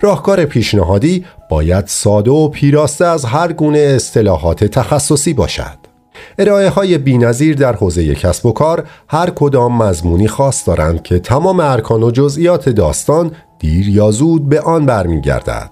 [0.00, 5.78] راهکار پیشنهادی باید ساده و پیراسته از هر گونه اصطلاحات تخصصی باشد.
[6.38, 6.98] ارائه های
[7.54, 12.68] در حوزه کسب و کار هر کدام مضمونی خاص دارند که تمام ارکان و جزئیات
[12.68, 15.70] داستان دیر یا زود به آن برمیگردد.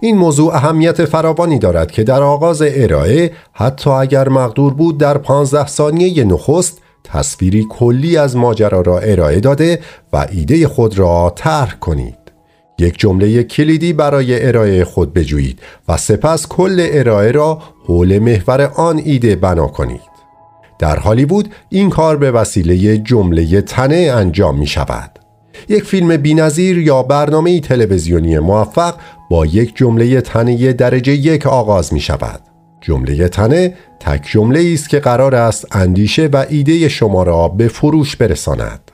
[0.00, 5.66] این موضوع اهمیت فراوانی دارد که در آغاز ارائه حتی اگر مقدور بود در 15
[5.66, 9.80] ثانیه نخست تصویری کلی از ماجرا را ارائه داده
[10.12, 12.18] و ایده خود را طرح کنید.
[12.78, 19.00] یک جمله کلیدی برای ارائه خود بجویید و سپس کل ارائه را حول محور آن
[19.04, 20.14] ایده بنا کنید.
[20.78, 25.13] در هالیوود این کار به وسیله جمله تنه انجام می شود.
[25.68, 28.94] یک فیلم بینظیر یا برنامه تلویزیونی موفق
[29.30, 32.40] با یک جمله تنه درجه یک آغاز می شود.
[32.80, 38.16] جمله تنه تک جمله است که قرار است اندیشه و ایده شما را به فروش
[38.16, 38.90] برساند.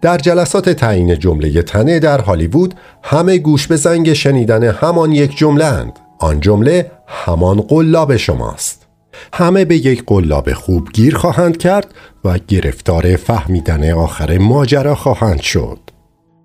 [0.00, 5.64] در جلسات تعیین جمله تنه در هالیوود همه گوش به زنگ شنیدن همان یک جمله
[5.64, 5.92] اند.
[6.18, 8.86] آن جمله همان قلاب شماست.
[9.32, 11.94] همه به یک قلاب خوب گیر خواهند کرد
[12.24, 15.78] و گرفتار فهمیدن آخر ماجرا خواهند شد.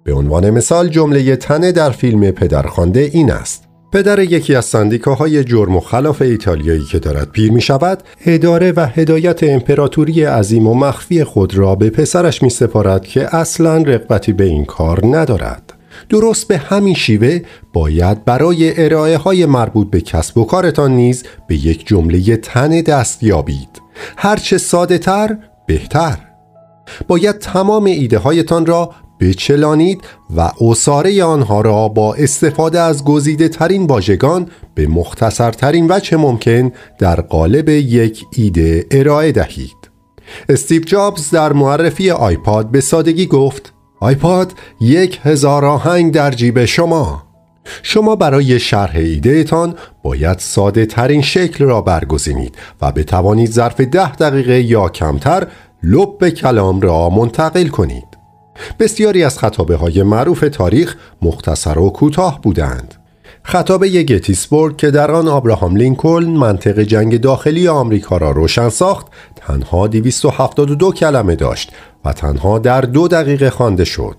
[0.04, 3.64] به عنوان مثال جمله تنه در فیلم پدرخوانده این است.
[3.92, 8.86] پدر یکی از سندیکاهای جرم و خلاف ایتالیایی که دارد پیر می شود اداره و
[8.86, 14.44] هدایت امپراتوری عظیم و مخفی خود را به پسرش می سپارد که اصلا رقبتی به
[14.44, 15.74] این کار ندارد.
[16.10, 17.40] درست به همین شیوه
[17.74, 23.24] باید برای ارائه های مربوط به کسب و کارتان نیز به یک جمله تن دست
[23.24, 23.82] یابید
[24.18, 25.38] هرچه ساده تر
[25.68, 26.18] بهتر
[27.08, 30.02] باید تمام ایده هایتان را بچلانید
[30.36, 36.72] و اصاره آنها را با استفاده از گزیده ترین واژگان به مختصر ترین وجه ممکن
[37.00, 39.90] در قالب یک ایده ارائه دهید.
[40.50, 47.25] استیو جابز در معرفی آیپاد به سادگی گفت آیپاد یک هزار آهنگ در جیب شما
[47.84, 54.62] شما برای شرح ایدهتان باید ساده ترین شکل را برگزینید و بتوانید ظرف ده دقیقه
[54.62, 55.48] یا کمتر
[55.84, 58.08] لب کلام را منتقل کنید.
[58.80, 62.96] بسیاری از خطابه های معروف تاریخ مختصر و کوتاه بودند.
[63.44, 69.88] خطابه گتیسبورگ که در آن آبراهام لینکلن منطق جنگ داخلی آمریکا را روشن ساخت تنها
[69.88, 71.72] 272 کلمه داشت
[72.06, 74.16] و تنها در دو دقیقه خوانده شد.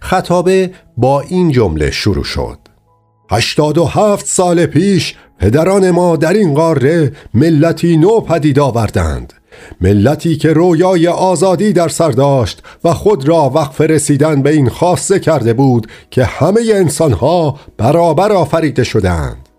[0.00, 2.58] خطابه با این جمله شروع شد.
[3.30, 9.32] 87 سال پیش پدران ما در این قاره ملتی نو پدید آوردند.
[9.80, 15.18] ملتی که رویای آزادی در سر داشت و خود را وقف رسیدن به این خاصه
[15.18, 19.49] کرده بود که همه انسانها برابر آفریده شدند.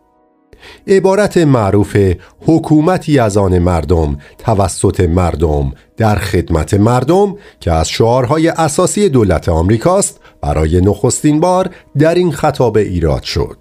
[0.87, 1.97] عبارت معروف
[2.45, 10.19] حکومتی از آن مردم توسط مردم در خدمت مردم که از شعارهای اساسی دولت آمریکاست
[10.41, 13.57] برای نخستین بار در این خطاب ایراد شد.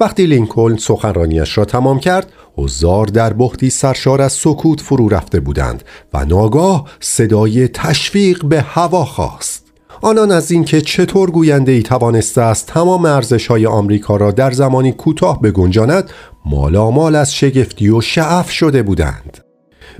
[0.00, 5.84] وقتی لینکلن سخنرانیش را تمام کرد حضار در بختی سرشار از سکوت فرو رفته بودند
[6.14, 9.59] و ناگاه صدای تشویق به هوا خواست
[10.02, 14.92] آنان از اینکه چطور گوینده ای توانسته است تمام ارزش های آمریکا را در زمانی
[14.92, 16.10] کوتاه بگنجاند
[16.44, 19.38] مالامال از شگفتی و شعف شده بودند.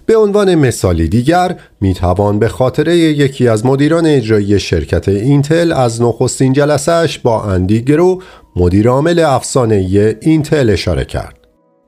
[0.06, 6.02] به عنوان مثالی دیگر می توان به خاطره یکی از مدیران اجرایی شرکت اینتل از
[6.02, 8.22] نخستین جلسهش با اندی گرو
[8.56, 11.36] مدیر عامل افسانه‌ای اینتل اشاره کرد.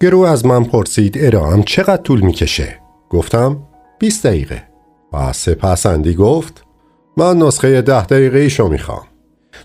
[0.00, 2.78] گرو از من پرسید ارائه‌م چقدر طول می‌کشه؟
[3.10, 3.62] گفتم
[3.98, 4.62] 20 دقیقه.
[5.12, 6.64] و سپس اندی گفت
[7.16, 9.02] من نسخه ده دقیقه‌ایشو می‌خوام.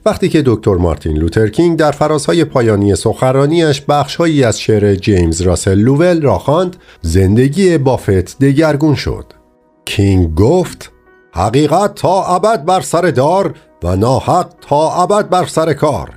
[0.06, 6.22] وقتی که دکتر مارتین لوترکینگ در فرازهای پایانی سخنرانیش بخشهایی از شعر جیمز راسل لوول
[6.22, 9.26] را خواند زندگی بافت دگرگون شد.
[9.86, 10.91] کینگ گفت
[11.34, 16.10] حقیقت تا ابد بر سر دار و ناحق تا ابد بر سر کار.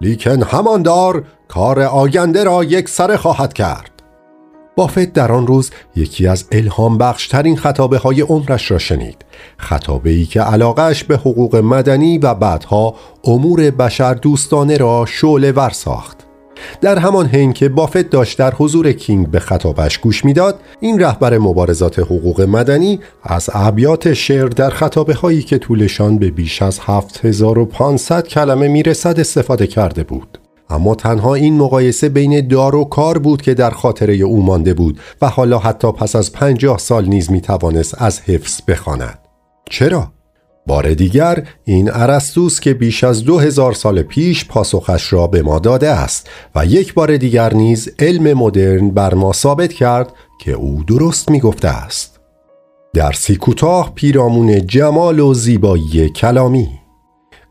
[0.00, 3.95] لیکن همان دار کار آینده را یک سر خواهد کرد.
[4.76, 9.24] بافت در آن روز یکی از الهام بخشترین خطابه های عمرش را شنید.
[9.56, 15.70] خطابه ای که علاقش به حقوق مدنی و بعدها امور بشر دوستانه را شعله ور
[15.70, 16.16] ساخت.
[16.80, 21.38] در همان حین که بافت داشت در حضور کینگ به خطابش گوش می‌داد این رهبر
[21.38, 28.28] مبارزات حقوق مدنی از ابیات شعر در خطابه هایی که طولشان به بیش از 7500
[28.28, 30.38] کلمه می‌رسد استفاده کرده بود.
[30.70, 35.00] اما تنها این مقایسه بین دار و کار بود که در خاطره او مانده بود
[35.22, 39.18] و حالا حتی پس از پنجاه سال نیز می توانست از حفظ بخواند.
[39.70, 40.12] چرا؟
[40.66, 45.58] بار دیگر این ارسطوس که بیش از دو هزار سال پیش پاسخش را به ما
[45.58, 50.84] داده است و یک بار دیگر نیز علم مدرن بر ما ثابت کرد که او
[50.86, 52.20] درست می گفته است.
[52.94, 56.68] درسی کوتاه پیرامون جمال و زیبایی کلامی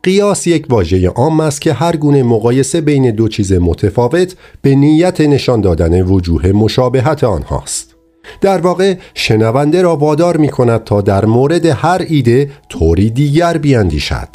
[0.05, 5.21] قیاس یک واژه عام است که هر گونه مقایسه بین دو چیز متفاوت به نیت
[5.21, 7.95] نشان دادن وجوه مشابهت آنهاست.
[8.41, 14.27] در واقع شنونده را وادار می کند تا در مورد هر ایده طوری دیگر بیاندیشد.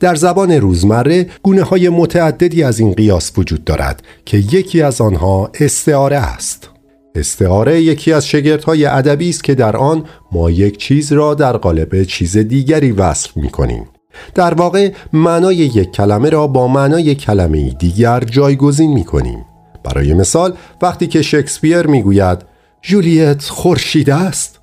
[0.00, 5.50] در زبان روزمره گونه های متعددی از این قیاس وجود دارد که یکی از آنها
[5.60, 6.70] استعاره است.
[7.14, 12.02] استعاره یکی از شگردهای ادبی است که در آن ما یک چیز را در قالب
[12.02, 13.86] چیز دیگری وصف می کنیم.
[14.34, 19.44] در واقع معنای یک کلمه را با معنای کلمه دیگر جایگزین می کنیم.
[19.84, 22.38] برای مثال وقتی که شکسپیر می گوید
[22.82, 24.60] جولیت خورشید است.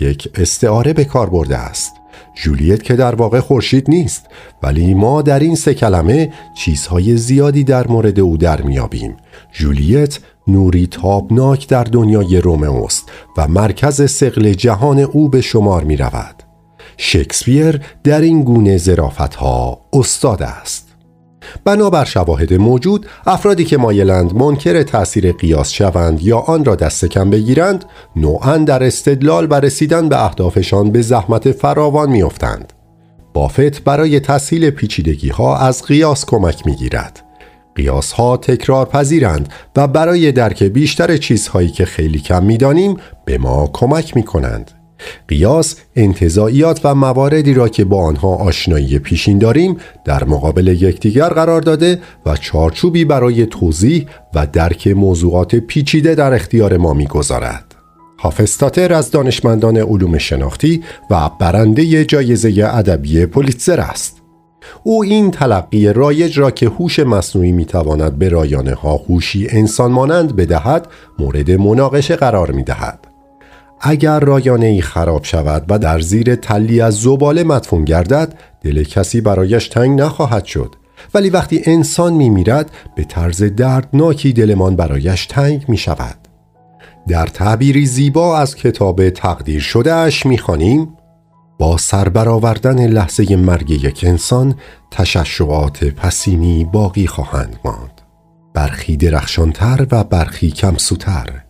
[0.00, 1.92] یک استعاره به کار برده است.
[2.34, 4.26] جولیت که در واقع خورشید نیست
[4.62, 9.16] ولی ما در این سه کلمه چیزهای زیادی در مورد او در میابیم
[9.52, 16.49] جولیت نوری تابناک در دنیای رومئوست و مرکز سقل جهان او به شمار می رود
[17.02, 20.88] شکسپیر در این گونه زرافت ها استاد است.
[21.64, 27.30] بنابر شواهد موجود افرادی که مایلند منکر تأثیر قیاس شوند یا آن را دست کم
[27.30, 27.84] بگیرند
[28.16, 32.72] نوعا در استدلال و رسیدن به اهدافشان به زحمت فراوان میافتند.
[33.34, 37.24] بافت برای تسهیل پیچیدگی ها از قیاس کمک می گیرد
[37.74, 43.38] قیاس ها تکرار پذیرند و برای درک بیشتر چیزهایی که خیلی کم می دانیم به
[43.38, 44.79] ما کمک می کنند
[45.28, 51.60] قیاس انتظاییات و مواردی را که با آنها آشنایی پیشین داریم در مقابل یکدیگر قرار
[51.60, 57.74] داده و چارچوبی برای توضیح و درک موضوعات پیچیده در اختیار ما می‌گذارد.
[58.18, 64.16] هافستاتر از دانشمندان علوم شناختی و برنده جایزه ادبی پولیتزر است.
[64.82, 70.36] او این تلقی رایج را که هوش مصنوعی می‌تواند به رایانه ها هوشی انسان مانند
[70.36, 70.86] بدهد
[71.18, 73.09] مورد مناقشه قرار می دهد.
[73.80, 79.20] اگر رایانه ای خراب شود و در زیر تلی از زباله مدفون گردد دل کسی
[79.20, 80.74] برایش تنگ نخواهد شد.
[81.14, 86.16] ولی وقتی انسان می میرد به طرز دردناکی دلمان برایش تنگ می شود
[87.08, 90.88] در تعبیری زیبا از کتاب تقدیر شده اش می خانیم
[91.58, 94.54] با سربرآوردن لحظه مرگ یک انسان
[94.90, 98.00] تششعات پسینی باقی خواهند ماند.
[98.54, 101.49] برخی درخشانتر و برخی کمسوتر.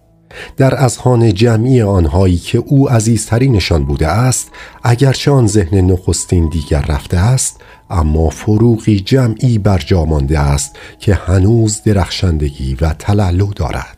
[0.56, 4.50] در اذهان جمعی آنهایی که او عزیزترینشان بوده است
[4.82, 7.60] اگرچه آن ذهن نخستین دیگر رفته است
[7.90, 13.96] اما فروغی جمعی بر جا مانده است که هنوز درخشندگی و تلالو دارد.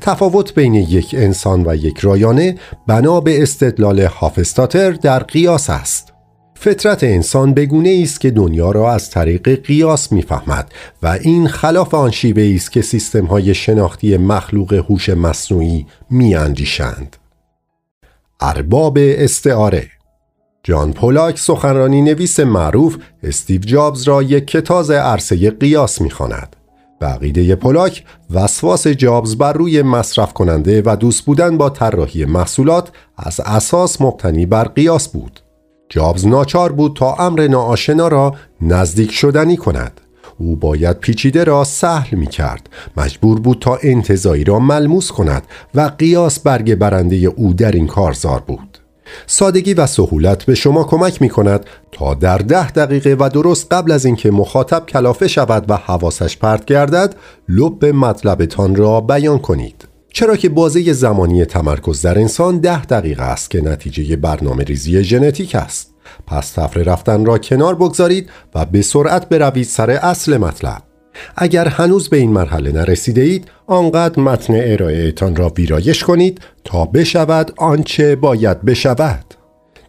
[0.00, 2.54] تفاوت بین یک انسان و یک رایانه
[2.86, 6.07] بنا به استدلال هافستاتر در قیاس است.
[6.60, 12.10] فطرت انسان بگونه است که دنیا را از طریق قیاس می‌فهمد و این خلاف آن
[12.10, 17.16] شیوه است که سیستم های شناختی مخلوق هوش مصنوعی میاندیشند.
[18.40, 19.88] ارباب استعاره
[20.62, 26.56] جان پولاک سخنرانی نویس معروف استیو جابز را یک کتاز عرصه قیاس می‌خواند.
[27.00, 33.40] عقیده پولاک وسواس جابز بر روی مصرف کننده و دوست بودن با طراحی محصولات از
[33.40, 35.40] اساس مبتنی بر قیاس بود.
[35.88, 40.00] جابز ناچار بود تا امر ناآشنا را نزدیک شدنی کند.
[40.38, 45.42] او باید پیچیده را سهل می کرد مجبور بود تا انتظایی را ملموس کند
[45.74, 48.78] و قیاس برگ برنده او در این کارزار بود.
[49.26, 53.92] سادگی و سهولت به شما کمک می کند تا در ده دقیقه و درست قبل
[53.92, 57.14] از اینکه مخاطب کلافه شود و حواسش پرت گردد
[57.48, 59.87] لب مطلبتان را بیان کنید.
[60.12, 65.54] چرا که بازه زمانی تمرکز در انسان ده دقیقه است که نتیجه برنامه ریزی ژنتیک
[65.54, 65.94] است.
[66.26, 70.82] پس تفره رفتن را کنار بگذارید و به سرعت بروید سر اصل مطلب.
[71.36, 77.52] اگر هنوز به این مرحله نرسیده اید آنقدر متن ارائهتان را ویرایش کنید تا بشود
[77.56, 79.24] آنچه باید بشود.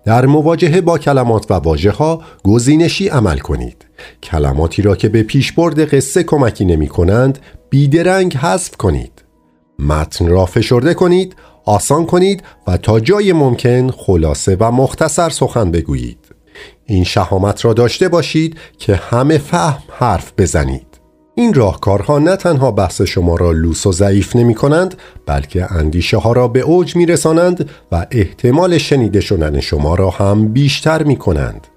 [0.05, 3.85] در مواجهه با کلمات و واجه ها گزینشی عمل کنید.
[4.23, 7.39] کلماتی را که به پیشبرد قصه کمکی نمی کنند
[7.69, 9.28] بیدرنگ حذف کنید.
[9.79, 16.17] متن را فشرده کنید آسان کنید و تا جای ممکن خلاصه و مختصر سخن بگویید.
[16.85, 20.85] این شهامت را داشته باشید که همه فهم حرف بزنید.
[21.35, 26.31] این راهکارها نه تنها بحث شما را لوس و ضعیف نمی کنند بلکه اندیشه ها
[26.31, 31.67] را به اوج می رسانند و احتمال شنیده شدن شما را هم بیشتر می کنند.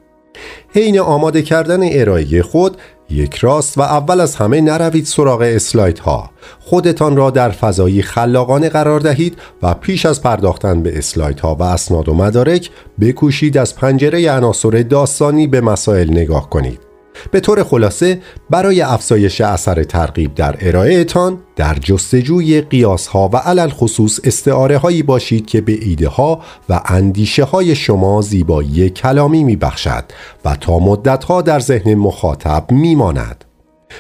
[0.75, 2.77] حین آماده کردن ارائه خود
[3.13, 8.69] یک راست و اول از همه نروید سراغ اسلایت ها خودتان را در فضایی خلاقانه
[8.69, 13.77] قرار دهید و پیش از پرداختن به اسلایت ها و اسناد و مدارک بکوشید از
[13.77, 16.92] پنجره عناصر داستانی به مسائل نگاه کنید.
[17.31, 23.69] به طور خلاصه برای افزایش اثر ترغیب در ارائهتان در جستجوی قیاس ها و علل
[23.69, 29.57] خصوص استعاره هایی باشید که به ایده ها و اندیشه های شما زیبایی کلامی می
[29.57, 30.05] بخشد
[30.45, 33.45] و تا مدت ها در ذهن مخاطب می ماند.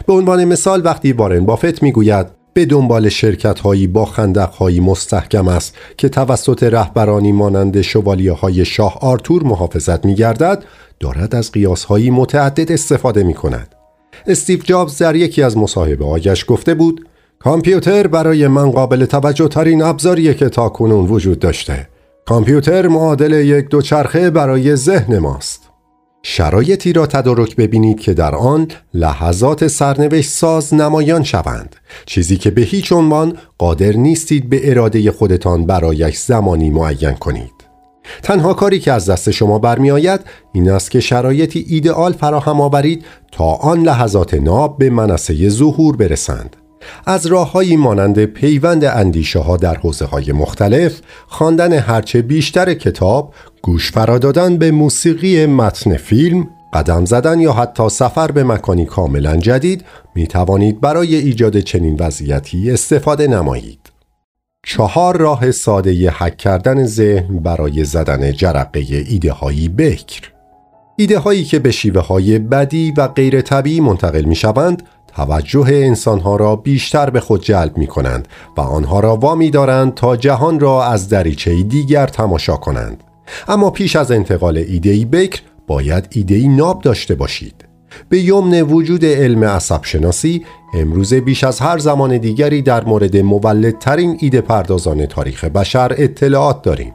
[0.07, 4.81] به عنوان مثال وقتی وارن بافت می گوید به دنبال شرکت هایی با خندق هایی
[4.81, 10.65] مستحکم است که توسط رهبرانی مانند شوالیه های شاه آرتور محافظت می گردد
[11.03, 13.75] دارد از قیاس هایی متعدد استفاده می کند.
[14.27, 17.07] استیو جابز در یکی از مصاحبه آیش گفته بود
[17.39, 21.89] کامپیوتر برای من قابل توجه ترین ابزاریه که تا کنون وجود داشته.
[22.27, 25.73] کامپیوتر معادل یک دوچرخه برای ذهن ماست.
[26.23, 31.77] شرایطی را تدارک ببینید که در آن لحظات سرنوشت ساز نمایان شوند
[32.07, 37.62] چیزی که به هیچ عنوان قادر نیستید به اراده خودتان برایش زمانی معین کنید
[38.23, 40.21] تنها کاری که از دست شما برمیآید
[40.53, 46.57] این است که شرایطی ایدئال فراهم آورید تا آن لحظات ناب به منصه ظهور برسند.
[47.07, 53.93] از راههایی مانند پیوند اندیشه ها در حوزه های مختلف خواندن هرچه بیشتر کتاب گوش
[53.93, 59.85] فرادادن به موسیقی متن فیلم قدم زدن یا حتی سفر به مکانی کاملا جدید
[60.15, 63.82] می توانید برای ایجاد چنین وضعیتی استفاده نمایید.
[64.67, 70.33] چهار راه ساده حک کردن ذهن برای زدن جرقه ایده هایی بکر.
[70.97, 74.83] ایده هایی که به شیوه های بدی و غیر طبیعی منتقل می شوند
[75.17, 80.17] توجه انسانها را بیشتر به خود جلب می کنند و آنها را وامی دارند تا
[80.17, 83.05] جهان را از دریچه دیگر تماشا کنند.
[83.49, 87.65] اما پیش از انتقال ایدهی بکر باید ایدهی ناب داشته باشید.
[88.09, 90.45] به یمن وجود علم عصب شناسی
[90.75, 96.95] امروز بیش از هر زمان دیگری در مورد مولدترین ایده پردازان تاریخ بشر اطلاعات داریم.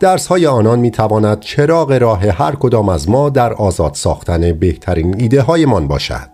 [0.00, 5.14] درس های آنان می تواند چراغ راه هر کدام از ما در آزاد ساختن بهترین
[5.18, 6.28] ایده هایمان باشد.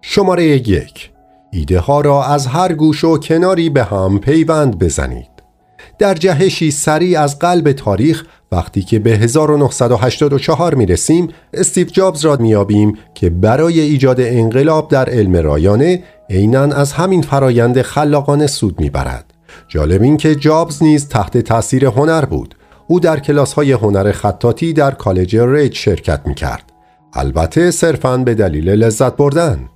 [0.00, 1.10] شماره یک.
[1.52, 5.30] ایده ها را از هر گوش و کناری به هم پیوند بزنید.
[5.98, 12.36] در جهشی سریع از قلب تاریخ وقتی که به 1984 می رسیم استیو جابز را
[12.36, 19.24] میابیم که برای ایجاد انقلاب در علم رایانه عینا از همین فرایند خلاقانه سود می‌برد.
[19.68, 22.54] جالب این که جابز نیز تحت تاثیر هنر بود.
[22.86, 26.72] او در کلاس های هنر خطاطی در کالج ریچ شرکت می کرد
[27.12, 29.68] البته صرفاً به دلیل لذت بردن.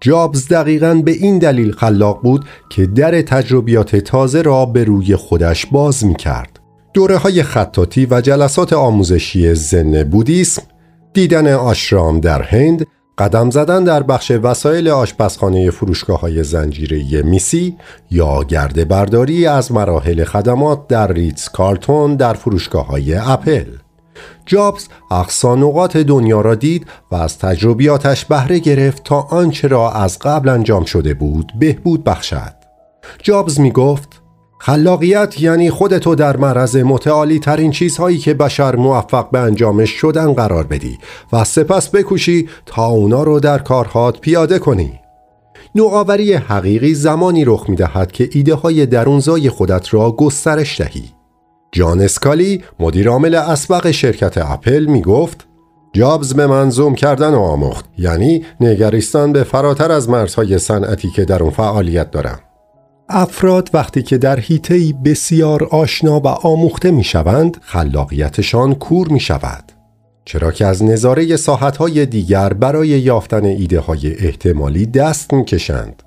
[0.00, 5.66] جابز دقیقا به این دلیل خلاق بود که در تجربیات تازه را به روی خودش
[5.66, 6.61] باز می کرد.
[6.94, 10.62] دوره های خطاتی و جلسات آموزشی زن بودیسم،
[11.12, 12.86] دیدن آشرام در هند،
[13.18, 17.76] قدم زدن در بخش وسایل آشپزخانه فروشگاه های زنجیره میسی
[18.10, 23.64] یا گرده برداری از مراحل خدمات در ریتز کارتون در فروشگاه های اپل.
[24.46, 30.48] جابز اقصانقات دنیا را دید و از تجربیاتش بهره گرفت تا آنچه را از قبل
[30.48, 32.54] انجام شده بود بهبود بخشد
[33.22, 34.21] جابز می گفت
[34.64, 40.66] خلاقیت یعنی خودتو در معرض متعالی ترین چیزهایی که بشر موفق به انجامش شدن قرار
[40.66, 40.98] بدی
[41.32, 45.00] و سپس بکوشی تا اونا رو در کارهات پیاده کنی.
[45.74, 51.04] نوآوری حقیقی زمانی رخ می دهد که ایده های درونزای خودت را گسترش دهی.
[51.72, 55.46] جان اسکالی مدیر عامل اسبق شرکت اپل می گفت
[55.92, 57.84] جابز به من زوم کردن و آموخت.
[57.98, 62.40] یعنی نگریستان به فراتر از مرزهای صنعتی که در اون فعالیت دارم.
[63.12, 69.72] افراد وقتی که در هیتهی بسیار آشنا و آموخته می شوند خلاقیتشان کور می شود
[70.24, 76.02] چرا که از نظاره ساحتهای دیگر برای یافتن ایده های احتمالی دست می کشند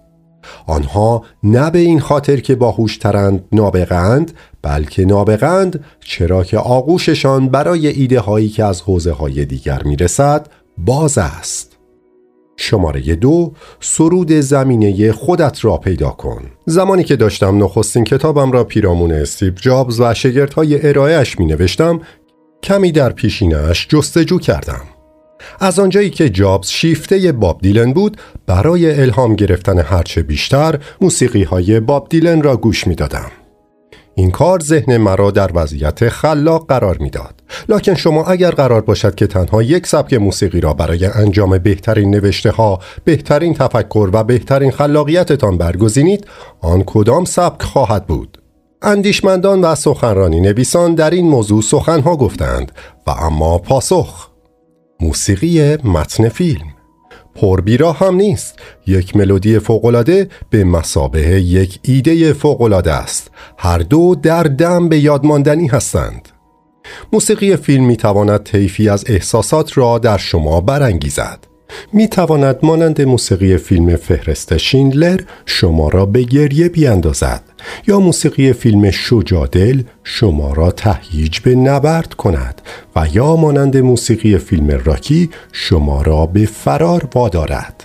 [0.68, 8.20] آنها نه به این خاطر که باهوشترند نابغند بلکه نابغند چرا که آغوششان برای ایده
[8.20, 11.75] هایی که از حوزه های دیگر می‌رسد باز است.
[12.58, 19.12] شماره دو سرود زمینه خودت را پیدا کن زمانی که داشتم نخستین کتابم را پیرامون
[19.12, 22.02] استیو جابز و شگردهای ارائهش می نوشتم
[22.64, 24.82] کمی در پیشینش جستجو کردم
[25.60, 28.18] از آنجایی که جابز شیفته باب دیلن بود
[28.48, 33.32] برای الهام گرفتن هرچه بیشتر موسیقی های باب دیلن را گوش می دادم.
[34.16, 37.44] این کار ذهن مرا در وضعیت خلاق قرار می‌داد.
[37.70, 42.52] لکن شما اگر قرار باشد که تنها یک سبک موسیقی را برای انجام بهترین نوشته
[42.52, 46.28] ها بهترین تفکر و بهترین خلاقیتتان برگزینید
[46.62, 48.42] آن کدام سبک خواهد بود؟
[48.82, 52.72] اندیشمندان و سخنرانی نویسان در این موضوع سخنها گفتند
[53.08, 54.30] و اما پاسخ.
[55.00, 56.75] موسیقی متن فیلم
[57.36, 58.60] پربیرا هم نیست.
[58.88, 63.32] یک ملودی فوقالعاده به مسابه یک ایده فوقالعاده است.
[63.58, 66.30] هر دو در دم به یادماندنی هستند.
[67.14, 71.55] موسیقی فیلم می تواند طیفی از احساسات را در شما برانگیزد.
[71.94, 77.44] می تواند مانند موسیقی فیلم فهرست شیندلر شما را به گریه بیاندازد
[77.88, 82.62] یا موسیقی فیلم شجادل شما را تهییج به نبرد کند
[82.96, 87.84] و یا مانند موسیقی فیلم راکی شما را به فرار وادارد.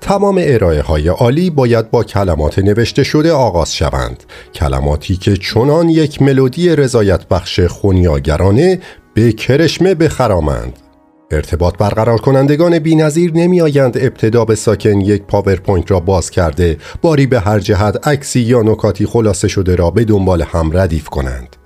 [0.00, 4.22] تمام ارائه های عالی باید با کلمات نوشته شده آغاز شوند.
[4.54, 8.80] کلماتی که چنان یک ملودی رضایت بخش خونیاگرانه
[9.14, 10.83] به کرشمه بخرامند.
[11.30, 17.26] ارتباط برقرار کنندگان بینظیر نمی آیند ابتدا به ساکن یک پاورپوینت را باز کرده باری
[17.26, 21.56] به هر جهت عکسی یا نکاتی خلاصه شده را به دنبال هم ردیف کنند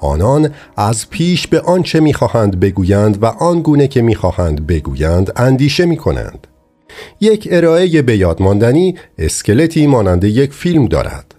[0.00, 5.96] آنان از پیش به آنچه می‌خواهند بگویند و آن گونه که می‌خواهند بگویند اندیشه می
[5.96, 6.46] کنند.
[7.20, 11.34] یک ارائه به یادماندنی اسکلتی مانند یک فیلم دارد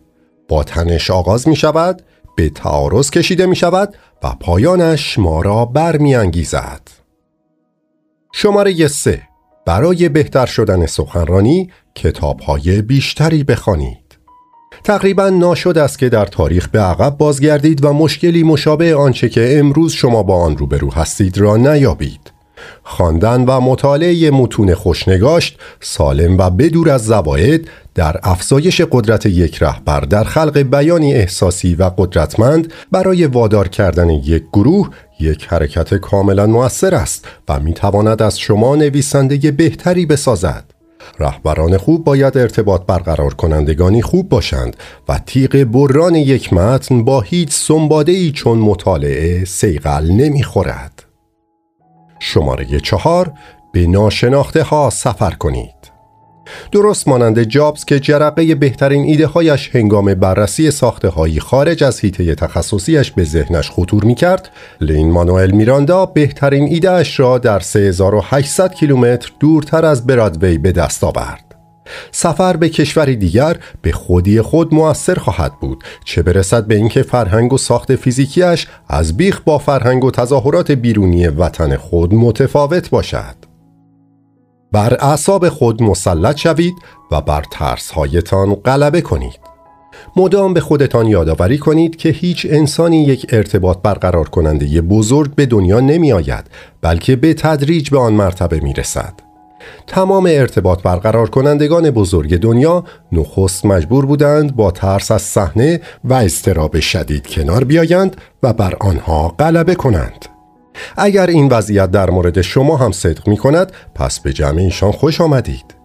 [0.47, 2.01] با تنش آغاز می شود
[2.35, 3.93] به تعارض کشیده می شود
[4.23, 6.96] و پایانش ما را برمیانگیزد.
[8.39, 9.21] شماره 3
[9.65, 14.17] برای بهتر شدن سخنرانی کتاب های بیشتری بخوانید.
[14.83, 19.93] تقریبا ناشد است که در تاریخ به عقب بازگردید و مشکلی مشابه آنچه که امروز
[19.93, 22.31] شما با آن روبرو هستید را نیابید.
[22.83, 29.99] خواندن و مطالعه متون خوشنگاشت سالم و بدور از زواید در افزایش قدرت یک رهبر
[29.99, 34.89] در خلق بیانی احساسی و قدرتمند برای وادار کردن یک گروه
[35.19, 40.63] یک حرکت کاملا موثر است و می تواند از شما نویسنده بهتری بسازد.
[41.19, 44.75] رهبران خوب باید ارتباط برقرار کنندگانی خوب باشند
[45.09, 51.03] و تیغ بران یک متن با هیچ سنباده ای چون مطالعه سیغل نمی‌خورد.
[52.19, 53.33] شماره چهار
[53.73, 55.76] به ناشناخته ها سفر کنید.
[56.71, 62.35] درست مانند جابز که جرقه بهترین ایده هایش هنگام بررسی ساخته هایی خارج از حیطه
[62.35, 64.49] تخصصیش به ذهنش خطور می کرد
[64.81, 71.47] لین مانوئل میراندا بهترین ایدهش را در 3800 کیلومتر دورتر از برادوی به دست آورد.
[72.11, 77.53] سفر به کشوری دیگر به خودی خود موثر خواهد بود چه برسد به اینکه فرهنگ
[77.53, 83.46] و ساخت فیزیکیش از بیخ با فرهنگ و تظاهرات بیرونی وطن خود متفاوت باشد.
[84.71, 86.75] بر اعصاب خود مسلط شوید
[87.11, 89.39] و بر ترسهایتان غلبه کنید
[90.15, 95.79] مدام به خودتان یادآوری کنید که هیچ انسانی یک ارتباط برقرار کننده بزرگ به دنیا
[95.79, 96.45] نمی آید
[96.81, 99.13] بلکه به تدریج به آن مرتبه می رسد.
[99.87, 106.79] تمام ارتباط برقرار کنندگان بزرگ دنیا نخست مجبور بودند با ترس از صحنه و استراب
[106.79, 110.36] شدید کنار بیایند و بر آنها غلبه کنند.
[110.97, 115.21] اگر این وضعیت در مورد شما هم صدق می کند پس به جمع ایشان خوش
[115.21, 115.75] آمدید.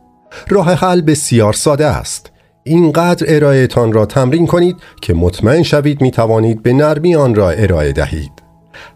[0.49, 2.31] راه حل بسیار ساده است.
[2.65, 7.93] اینقدر ارائهتان را تمرین کنید که مطمئن شوید می توانید به نرمی آن را ارائه
[7.93, 8.33] دهید.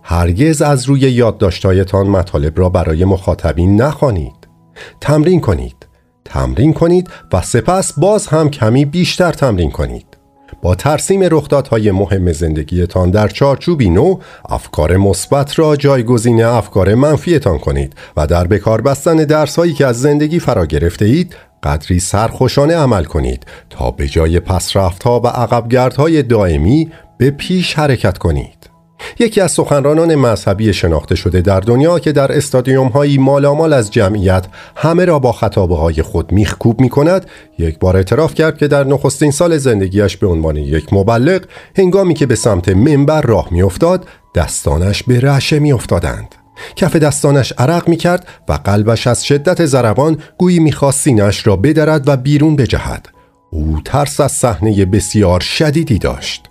[0.02, 4.48] هرگز از روی یادداشتهایتان مطالب را برای مخاطبین نخوانید.
[5.00, 5.86] تمرین کنید.
[6.24, 10.15] تمرین کنید و سپس باز هم کمی بیشتر تمرین کنید.
[10.62, 14.18] با ترسیم رخدادهای مهم زندگیتان در چارچوبی نو
[14.48, 20.38] افکار مثبت را جایگزین افکار منفیتان کنید و در بکار بستن درسهایی که از زندگی
[20.38, 27.30] فرا گرفته اید قدری سرخوشانه عمل کنید تا به جای پسرفتها و عقبگردهای دائمی به
[27.30, 28.75] پیش حرکت کنید.
[29.18, 34.46] یکی از سخنرانان مذهبی شناخته شده در دنیا که در استادیوم هایی مالامال از جمعیت
[34.76, 37.26] همه را با خطابه های خود میخکوب می کند
[37.58, 41.40] یک بار اعتراف کرد که در نخستین سال زندگیش به عنوان یک مبلغ
[41.76, 46.34] هنگامی که به سمت منبر راه میافتاد دستانش به رعشه میافتادند.
[46.76, 52.08] کف دستانش عرق می کرد و قلبش از شدت ضربان گویی می‌خواست سینش را بدرد
[52.08, 53.08] و بیرون بجهد.
[53.50, 56.50] او ترس از صحنه بسیار شدیدی داشت.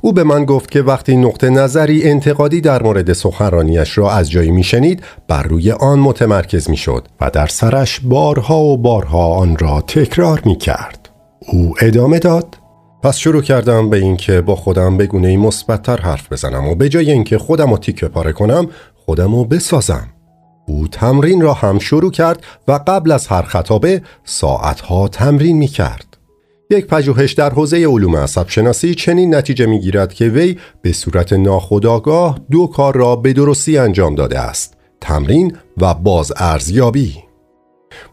[0.00, 4.50] او به من گفت که وقتی نقطه نظری انتقادی در مورد سخنرانیش را از جایی
[4.50, 10.42] میشنید بر روی آن متمرکز می‌شد و در سرش بارها و بارها آن را تکرار
[10.44, 11.08] می کرد.
[11.52, 12.56] او ادامه داد
[13.02, 17.10] پس شروع کردم به اینکه با خودم به گونه مثبتتر حرف بزنم و به جای
[17.10, 18.68] اینکه خودم رو تیکه پاره کنم
[19.06, 20.08] خودم رو بسازم
[20.66, 26.09] او تمرین را هم شروع کرد و قبل از هر خطابه ساعتها تمرین می کرد.
[26.70, 31.32] یک پژوهش در حوزه علوم عصب شناسی چنین نتیجه می گیرد که وی به صورت
[31.32, 37.16] ناخودآگاه دو کار را به درستی انجام داده است تمرین و باز ارزیابی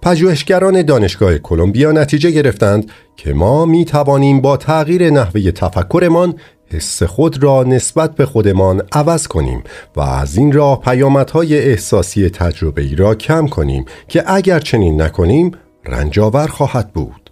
[0.02, 6.36] پژوهشگران دانشگاه کلمبیا نتیجه گرفتند که ما می توانیم با تغییر نحوه تفکرمان
[6.72, 9.64] حس خود را نسبت به خودمان عوض کنیم
[9.96, 15.52] و از این راه پیامدهای احساسی تجربه ای را کم کنیم که اگر چنین نکنیم
[15.86, 17.27] رنجاور خواهد بود.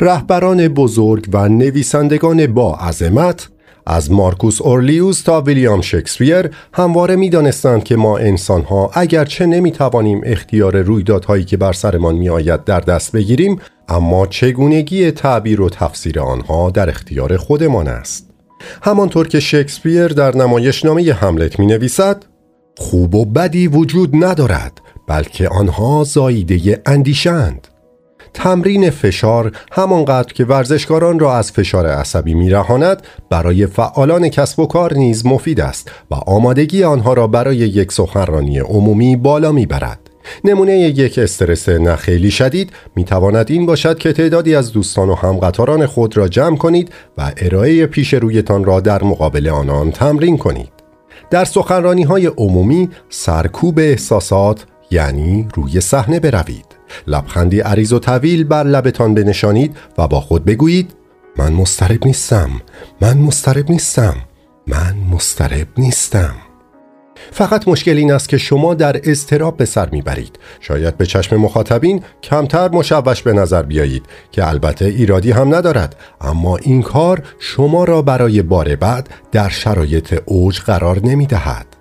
[0.00, 3.48] رهبران بزرگ و نویسندگان با عظمت
[3.86, 9.72] از مارکوس اورلیوز تا ویلیام شکسپیر همواره می دانستند که ما انسان ها اگرچه نمی
[9.72, 15.68] توانیم اختیار رویدادهایی که بر سرمان می آید در دست بگیریم اما چگونگی تعبیر و
[15.68, 18.30] تفسیر آنها در اختیار خودمان است.
[18.82, 22.24] همانطور که شکسپیر در نمایشنامه حملت می نویسد
[22.78, 27.68] خوب و بدی وجود ندارد بلکه آنها زاییده اندیشند
[28.34, 34.94] تمرین فشار همانقدر که ورزشکاران را از فشار عصبی میرهاند برای فعالان کسب و کار
[34.94, 40.00] نیز مفید است و آمادگی آنها را برای یک سخنرانی عمومی بالا می‌برد
[40.44, 45.86] نمونه یک استرس نخیلی شدید می تواند این باشد که تعدادی از دوستان و همقطاران
[45.86, 50.72] خود را جمع کنید و ارائه پیش رویتان را در مقابل آنان تمرین کنید.
[51.30, 56.75] در سخنرانی های عمومی سرکوب احساسات یعنی روی صحنه بروید.
[57.06, 60.92] لبخندی عریض و طویل بر لبتان بنشانید و با خود بگویید
[61.36, 62.50] من مسترب نیستم
[63.00, 64.14] من مسترب نیستم
[64.66, 66.34] من مسترب نیستم.
[67.32, 70.38] فقط مشکل این است که شما در اضطراب به سر می‌برید.
[70.60, 75.96] شاید به چشم مخاطبین کمتر مشوش به نظر بیایید که البته ایرادی هم ندارد.
[76.20, 81.75] اما این کار شما را برای بار بعد در شرایط اوج قرار نمی دهد.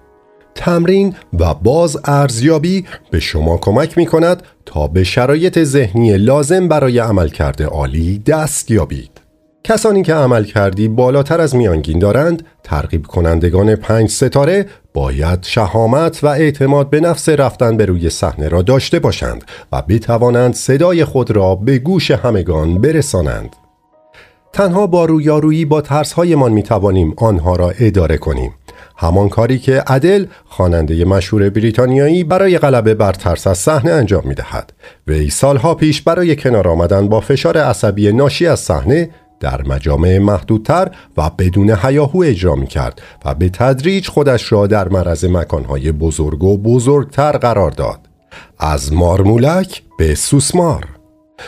[0.56, 7.00] تمرین و باز ارزیابی به شما کمک می کند تا به شرایط ذهنی لازم برای
[7.00, 9.26] عملکرد عالی دست یابید.
[9.64, 16.28] کسانی که عمل کردی بالاتر از میانگین دارند ترغیب کنندگان پنج ستاره باید شهامت و
[16.28, 21.56] اعتماد به نفس رفتن به روی صحنه را داشته باشند و بتوانند صدای خود را
[21.56, 23.56] به گوش همگان برسانند
[24.54, 28.54] تنها با رویارویی با ترسهایمان می توانیم آنها را اداره کنیم
[28.98, 34.36] همان کاری که ادل خواننده مشهور بریتانیایی برای غلبه بر ترس از صحنه انجام می
[34.36, 34.74] دهد
[35.08, 39.10] وی سالها پیش برای کنار آمدن با فشار عصبی ناشی از صحنه
[39.40, 44.90] در مجامع محدودتر و بدون حیاهو اجرا می کرد و به تدریج خودش را در
[44.90, 48.00] معرض مکانهای بزرگ و بزرگتر قرار داد.
[48.60, 50.86] از مارمولک به سوسمار.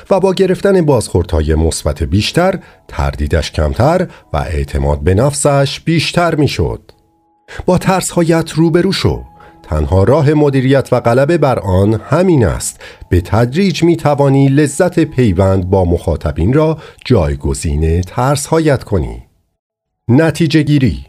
[0.10, 6.92] و با گرفتن بازخوردهای مثبت بیشتر تردیدش کمتر و اعتماد به نفسش بیشتر می شد.
[7.66, 9.24] با ترسهایت روبرو شو.
[9.64, 12.80] تنها راه مدیریت و غلبه بر آن همین است.
[13.10, 19.24] به تدریج می توانی لذت پیوند با مخاطبین را جایگزین ترسهایت کنی.
[20.08, 21.06] نتیجه گیری.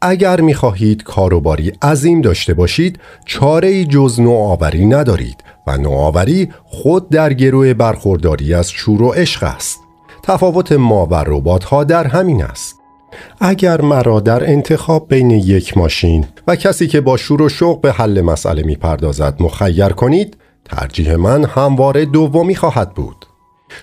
[0.00, 7.32] اگر می خواهید کاروباری عظیم داشته باشید چاره جز نوآوری ندارید و نوآوری خود در
[7.32, 9.80] گروه برخورداری از شور و عشق است.
[10.22, 12.80] تفاوت ما و ربات ها در همین است.
[13.40, 17.92] اگر مرا در انتخاب بین یک ماشین و کسی که با شور و شوق به
[17.92, 23.26] حل مسئله می پردازد مخیر کنید ترجیح من همواره دومی خواهد بود.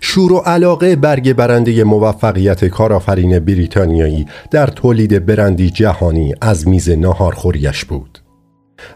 [0.02, 7.86] شور و علاقه برگ برنده موفقیت کارآفرین بریتانیایی در تولید برندی جهانی از میز ناهارخوریش
[7.86, 8.20] بود.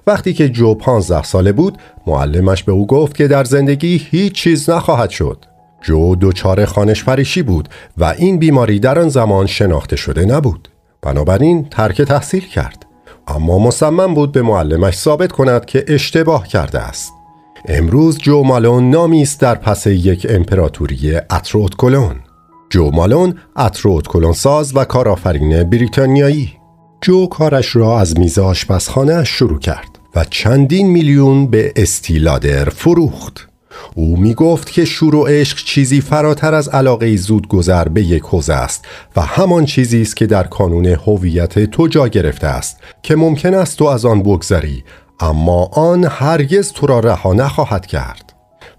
[0.07, 1.77] وقتی که جو پانزده ساله بود
[2.07, 5.45] معلمش به او گفت که در زندگی هیچ چیز نخواهد شد.
[5.81, 10.69] جو دچار خانش پریشی بود و این بیماری در آن زمان شناخته شده نبود.
[11.01, 12.85] بنابراین ترک تحصیل کرد.
[13.27, 17.13] اما مصمم بود به معلمش ثابت کند که اشتباه کرده است.
[17.65, 22.15] امروز جو مالون نامی است در پس یک امپراتوری اتروت کلون.
[22.69, 26.53] جو مالون اتروت کلون ساز و کارآفرین بریتانیایی.
[27.01, 33.47] جو کارش را از میز آشپزخانه شروع کرد و چندین میلیون به استیلادر فروخت.
[33.95, 38.23] او می گفت که شور و عشق چیزی فراتر از علاقه زود گذر به یک
[38.23, 38.85] حوزه است
[39.15, 43.77] و همان چیزی است که در کانون هویت تو جا گرفته است که ممکن است
[43.77, 44.83] تو از آن بگذری
[45.19, 48.33] اما آن هرگز تو را رها نخواهد کرد.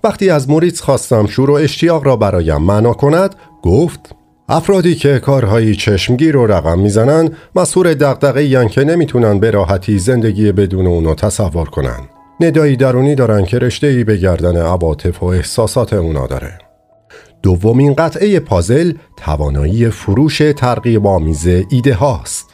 [0.05, 4.01] وقتی از موریتس خواستم شور و اشتیاق را برایم معنا کند گفت
[4.49, 10.53] افرادی که کارهایی چشمگیر و رقم می‌زنن مسئول دقدقه یان که نمی‌تونن به راحتی زندگی
[10.53, 12.18] بدون اونو تصور کنن.
[12.41, 16.59] ندایی درونی دارن که رشته ای به گردن عواطف و احساسات اونا داره.
[17.43, 22.47] دومین قطعه پازل توانایی فروش ترغیب آمیز ایده هاست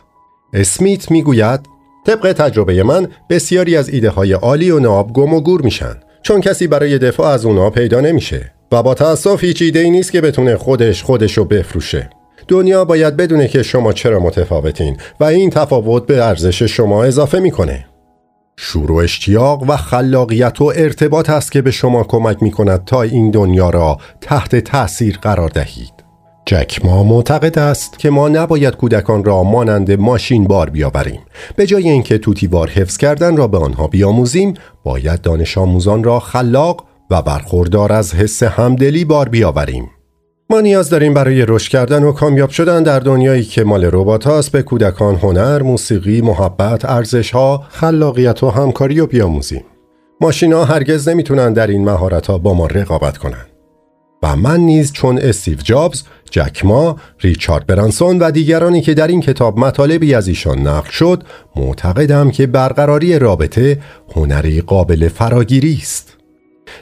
[0.52, 1.61] اسمیت می‌گوید
[2.06, 6.40] طبق تجربه من بسیاری از ایده های عالی و ناب گم و گور میشن چون
[6.40, 10.20] کسی برای دفاع از اونا پیدا نمیشه و با تاسف هیچ ایده ای نیست که
[10.20, 12.11] بتونه خودش خودش رو بفروشه.
[12.48, 17.86] دنیا باید بدونه که شما چرا متفاوتین و این تفاوت به ارزش شما اضافه می‌کنه.
[18.56, 23.02] شور و اشتیاق و خلاقیت و ارتباط است که به شما کمک می کند تا
[23.02, 25.94] این دنیا را تحت تأثیر قرار دهید.
[26.47, 31.20] جک ما معتقد است که ما نباید کودکان را مانند ماشین بار بیاوریم.
[31.56, 34.55] به جای اینکه توتیوار حفظ کردن را به آنها بیاموزیم،
[34.85, 39.90] باید دانش آموزان را خلاق و برخوردار از حس همدلی بار بیاوریم.
[40.50, 44.52] ما نیاز داریم برای رشد کردن و کامیاب شدن در دنیایی که مال ربات هاست
[44.52, 49.64] به کودکان هنر، موسیقی، محبت، ارزش ها، خلاقیت و همکاری و بیاموزیم.
[50.20, 53.46] ماشینا هرگز نمی‌تونن در این مهارت ها با ما رقابت کنند.
[54.22, 59.20] و من نیز چون استیو جابز، جک ما، ریچارد برانسون و دیگرانی که در این
[59.20, 61.22] کتاب مطالبی از ایشان نقل شد،
[61.56, 63.78] معتقدم که برقراری رابطه
[64.14, 66.16] هنری قابل فراگیری است.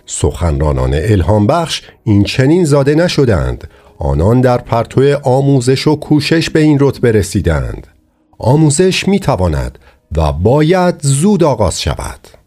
[0.07, 3.69] سخنرانان الهام بخش این چنین زاده نشدند.
[3.99, 7.87] آنان در پرتو آموزش و کوشش به این رتبه رسیدند.
[8.39, 9.79] آموزش می تواند
[10.17, 12.42] و باید زود آغاز شود.